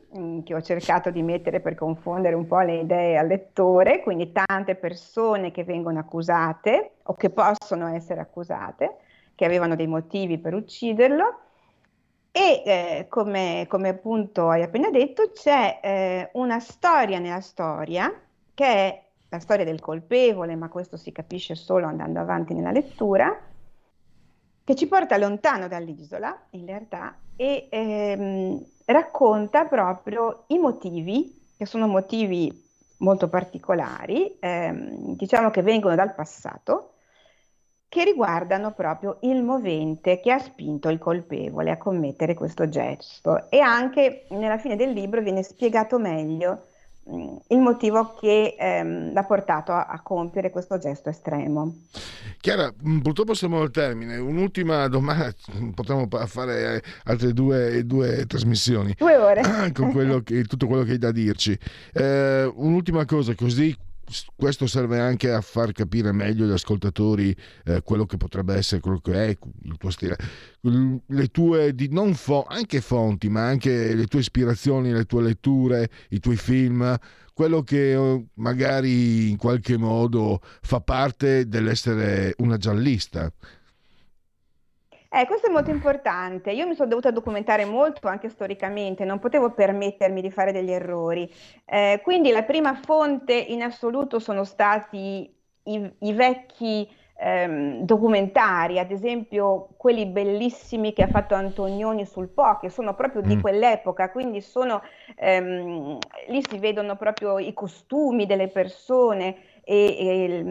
[0.45, 4.75] che ho cercato di mettere per confondere un po' le idee al lettore, quindi tante
[4.75, 8.97] persone che vengono accusate o che possono essere accusate,
[9.35, 11.39] che avevano dei motivi per ucciderlo.
[12.31, 18.13] E eh, come, come, appunto hai appena detto, c'è eh, una storia nella storia
[18.53, 23.37] che è la storia del colpevole, ma questo si capisce solo andando avanti nella lettura,
[24.65, 31.87] che ci porta lontano dall'isola, in realtà, e ehm, racconta proprio i motivi, che sono
[31.87, 32.63] motivi
[32.99, 36.95] molto particolari, ehm, diciamo che vengono dal passato,
[37.89, 43.49] che riguardano proprio il movente che ha spinto il colpevole a commettere questo gesto.
[43.51, 46.67] E anche nella fine del libro viene spiegato meglio
[47.07, 51.83] il motivo che ehm, l'ha portato a, a, compiere questo gesto estremo.
[52.41, 52.73] Chiara,
[53.03, 54.17] purtroppo siamo al termine.
[54.17, 55.33] Un'ultima domanda,
[55.75, 58.95] potremmo fare altre due, due trasmissioni.
[58.97, 59.43] Due ore.
[59.73, 61.59] con quello che, tutto quello che hai da dirci.
[61.93, 63.77] Eh, un'ultima cosa, così
[64.37, 69.01] questo serve anche a far capire meglio agli ascoltatori eh, quello che potrebbe essere quello
[69.01, 70.17] che è il tuo stile.
[70.61, 75.91] Le tue di, non fo, anche fonti ma anche le tue ispirazioni le tue letture
[76.11, 76.99] i tuoi film
[77.35, 83.31] quello che eh, magari in qualche modo fa parte dell'essere una giallista
[85.15, 86.51] eh, questo è molto importante.
[86.51, 91.33] Io mi sono dovuta documentare molto anche storicamente, non potevo permettermi di fare degli errori.
[91.65, 95.33] Eh, quindi la prima fonte in assoluto sono stati
[95.65, 102.59] i, i vecchi ehm, documentari, ad esempio quelli bellissimi che ha fatto Antonioni sul Po,
[102.61, 103.41] che sono proprio di mm.
[103.41, 104.83] quell'epoca, quindi sono,
[105.17, 110.45] ehm, lì si vedono proprio i costumi delle persone e, e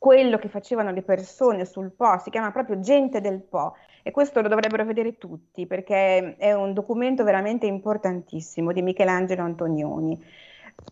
[0.00, 4.40] quello che facevano le persone sul Po, si chiama proprio Gente del Po e questo
[4.40, 10.18] lo dovrebbero vedere tutti perché è un documento veramente importantissimo di Michelangelo Antonioni.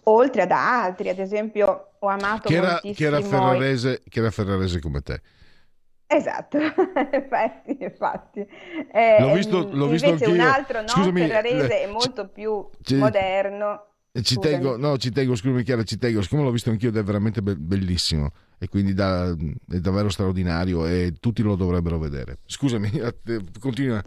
[0.05, 2.94] Oltre ad altri, ad esempio, ho amato che era, moltissimo...
[2.94, 5.22] Che era, Ferrarese, che era Ferrarese come te.
[6.06, 6.59] Esatto,
[7.10, 8.47] infatti, infatti.
[8.93, 12.68] Eh, l'ho visto, l'ho visto invece un altro no, Scusami, Ferrarese è molto c- più
[12.82, 13.85] c- moderno.
[14.20, 17.02] Ci tengo, no, ci tengo, scusami Chiara, ci tengo, siccome l'ho visto anch'io ed è
[17.02, 22.39] veramente be- bellissimo e quindi da, è davvero straordinario e tutti lo dovrebbero vedere.
[22.44, 22.90] Scusami,
[23.60, 24.02] continua.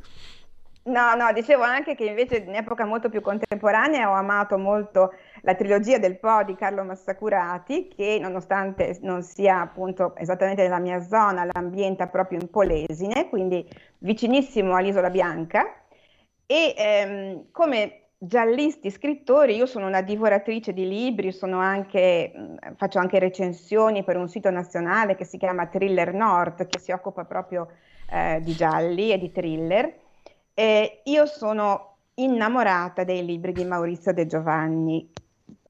[0.84, 5.54] No, no, dicevo anche che invece in epoca molto più contemporanea ho amato molto la
[5.54, 11.46] trilogia del Po di Carlo Massacurati, che nonostante non sia appunto esattamente nella mia zona,
[11.46, 13.64] l'ambienta proprio in Polesine, quindi
[14.00, 15.84] vicinissimo all'Isola Bianca.
[16.48, 22.32] E ehm, come giallisti, scrittori, io sono una divoratrice di libri, anche,
[22.76, 27.26] faccio anche recensioni per un sito nazionale che si chiama Thriller North, che si occupa
[27.26, 27.70] proprio
[28.12, 29.92] eh, di gialli e di thriller.
[30.54, 35.12] E io sono innamorata dei libri di Maurizio De Giovanni,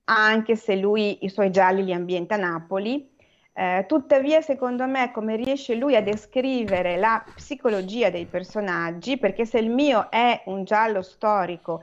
[0.06, 3.10] anche se lui i suoi gialli li ambienta a Napoli.
[3.53, 9.57] Eh, tuttavia, secondo me, come riesce lui a descrivere la psicologia dei personaggi, perché se
[9.60, 11.82] il mio è un giallo storico,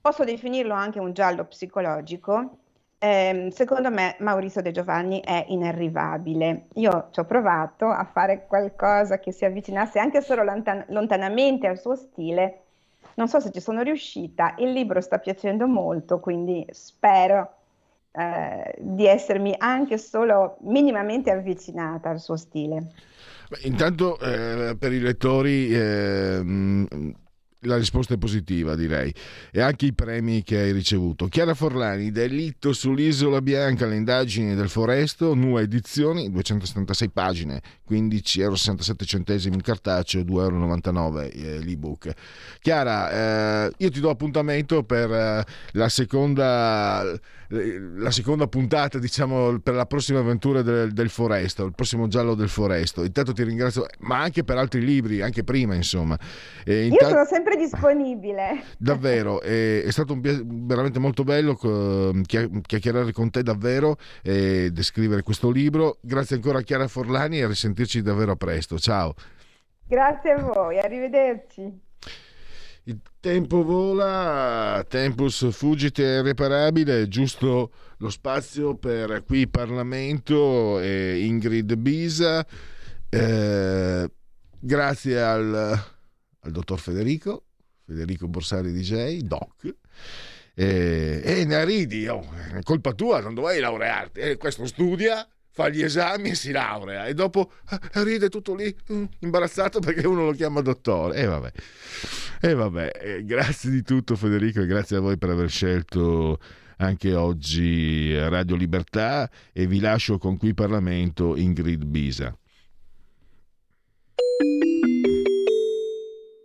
[0.00, 2.58] posso definirlo anche un giallo psicologico.
[2.98, 6.66] Eh, secondo me Maurizio De Giovanni è inarrivabile.
[6.74, 11.78] Io ci ho provato a fare qualcosa che si avvicinasse anche solo lontan- lontanamente al
[11.78, 12.62] suo stile.
[13.14, 17.54] Non so se ci sono riuscita, il libro sta piacendo molto, quindi spero
[18.12, 22.92] eh, di essermi anche solo minimamente avvicinata al suo stile.
[23.48, 26.42] Beh, intanto eh, per i lettori eh,
[27.60, 29.12] la risposta è positiva, direi.
[29.50, 31.26] E anche i premi che hai ricevuto.
[31.26, 39.54] Chiara Forlani, Delitto sull'Isola Bianca, le indagini del Foresto, nuove edizioni, 276 pagine, 15,67 euro
[39.54, 42.12] in cartaceo, 2,99 euro eh, l'ebook.
[42.60, 47.18] Chiara, eh, io ti do appuntamento per eh, la seconda
[47.50, 52.48] la seconda puntata, diciamo, per la prossima avventura del, del, Foresto, il prossimo giallo del
[52.48, 53.02] Foresto.
[53.02, 56.16] Intanto ti ringrazio, ma anche per altri libri, anche prima, insomma.
[56.64, 57.04] E intanto...
[57.06, 58.62] Io sono sempre disponibile.
[58.78, 60.20] Davvero, è, è stato un,
[60.66, 65.98] veramente molto bello chiacchierare con te davvero e descrivere questo libro.
[66.00, 68.78] Grazie ancora a Chiara Forlani e a risentirci davvero presto.
[68.78, 69.14] Ciao.
[69.86, 71.88] Grazie a voi, arrivederci.
[72.84, 82.46] Il tempo vola, tempus fugite irreparabile, giusto lo spazio per qui Parlamento e Ingrid Bisa.
[83.08, 84.10] Eh,
[84.58, 85.84] grazie al,
[86.40, 87.44] al, dottor Federico,
[87.84, 89.74] Federico Borsari DJ, Doc.
[90.54, 94.20] E, e ne ridi, oh, è colpa tua, non dovevi laurearti.
[94.20, 98.74] E questo studia fa gli esami e si laurea e dopo eh, ride tutto lì
[98.92, 101.52] mm, imbarazzato perché uno lo chiama dottore e vabbè,
[102.40, 102.90] e vabbè.
[103.00, 106.38] E grazie di tutto Federico e grazie a voi per aver scelto
[106.76, 112.34] anche oggi Radio Libertà e vi lascio con qui Parlamento Ingrid Bisa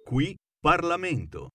[0.06, 1.50] qui Parlamento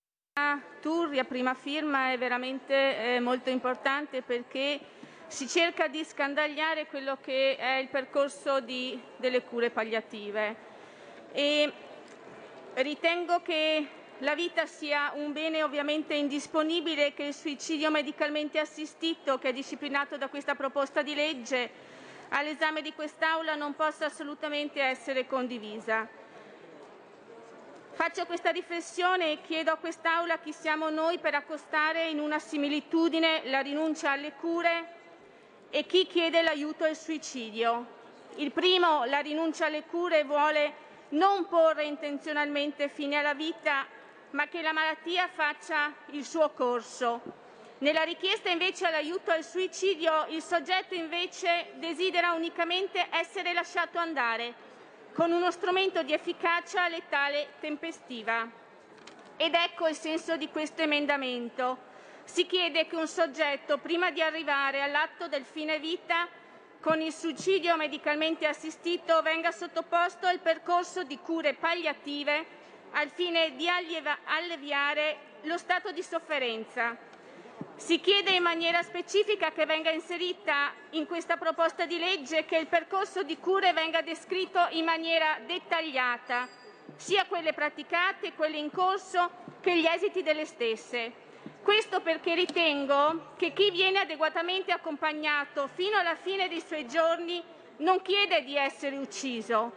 [0.81, 4.81] Turri a prima firma è veramente eh, molto importante perché
[5.27, 10.57] si cerca di scandagliare quello che è il percorso di, delle cure palliative
[11.33, 11.73] e
[12.75, 13.87] ritengo che
[14.19, 20.17] la vita sia un bene ovviamente indisponibile che il suicidio medicalmente assistito che è disciplinato
[20.17, 21.71] da questa proposta di legge
[22.31, 26.20] all'esame di quest'Aula non possa assolutamente essere condivisa.
[28.01, 33.43] Faccio questa riflessione e chiedo a quest'Aula chi siamo noi per accostare in una similitudine
[33.51, 34.95] la rinuncia alle cure
[35.69, 37.87] e chi chiede l'aiuto al suicidio.
[38.37, 40.73] Il primo, la rinuncia alle cure, vuole
[41.11, 43.87] non porre intenzionalmente fine alla vita,
[44.31, 47.21] ma che la malattia faccia il suo corso.
[47.81, 54.69] Nella richiesta invece all'aiuto al suicidio, il soggetto invece desidera unicamente essere lasciato andare
[55.13, 58.49] con uno strumento di efficacia letale tempestiva.
[59.37, 61.89] Ed ecco il senso di questo emendamento.
[62.25, 66.29] Si chiede che un soggetto, prima di arrivare all'atto del fine vita,
[66.81, 72.59] con il suicidio medicalmente assistito venga sottoposto al percorso di cure palliative
[72.93, 76.97] al fine di alleviare lo stato di sofferenza.
[77.77, 82.67] Si chiede in maniera specifica che venga inserita in questa proposta di legge che il
[82.67, 86.47] percorso di cure venga descritto in maniera dettagliata,
[86.97, 89.31] sia quelle praticate, quelle in corso,
[89.61, 91.29] che gli esiti delle stesse.
[91.63, 97.43] Questo perché ritengo che chi viene adeguatamente accompagnato fino alla fine dei suoi giorni
[97.79, 99.73] non chiede di essere ucciso,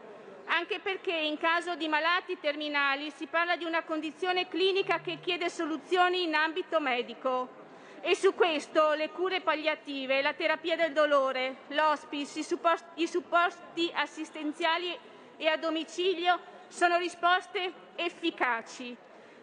[0.46, 5.50] anche perché in caso di malati terminali si parla di una condizione clinica che chiede
[5.50, 7.63] soluzioni in ambito medico.
[8.06, 12.40] E su questo le cure palliative, la terapia del dolore, l'hospice,
[12.96, 14.94] i supporti, assistenziali
[15.38, 18.94] e a domicilio sono risposte efficaci.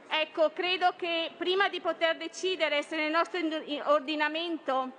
[0.08, 3.40] Ecco, credo che prima di poter decidere se nel nostro
[3.84, 4.90] ordinamento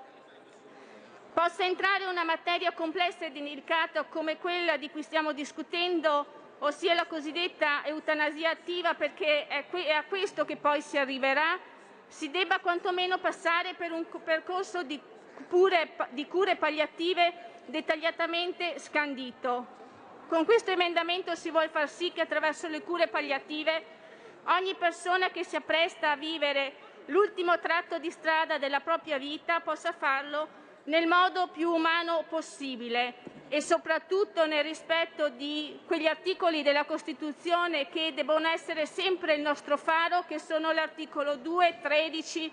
[1.31, 7.05] possa entrare una materia complessa e delicata come quella di cui stiamo discutendo, ossia la
[7.05, 11.59] cosiddetta eutanasia attiva, perché è, a questo che poi si arriverà,
[12.11, 14.99] si debba quantomeno passare per un percorso di
[15.47, 17.33] cure, di cure palliative
[17.65, 19.79] dettagliatamente scandito.
[20.27, 23.99] Con questo emendamento si vuole far sì che attraverso le cure palliative
[24.45, 26.73] Ogni persona che si appresta a vivere
[27.05, 33.13] l'ultimo tratto di strada della propria vita possa farlo nel modo più umano possibile
[33.49, 39.77] e soprattutto nel rispetto di quegli articoli della Costituzione che devono essere sempre il nostro
[39.77, 42.51] faro, che sono l'articolo 2, 13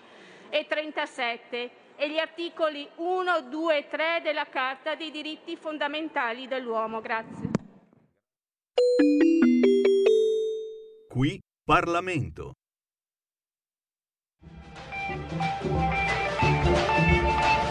[0.49, 6.99] e 37 e gli articoli 1, 2 e 3 della Carta dei diritti fondamentali dell'uomo.
[6.99, 7.49] Grazie.
[11.07, 12.58] Qui Parlamento.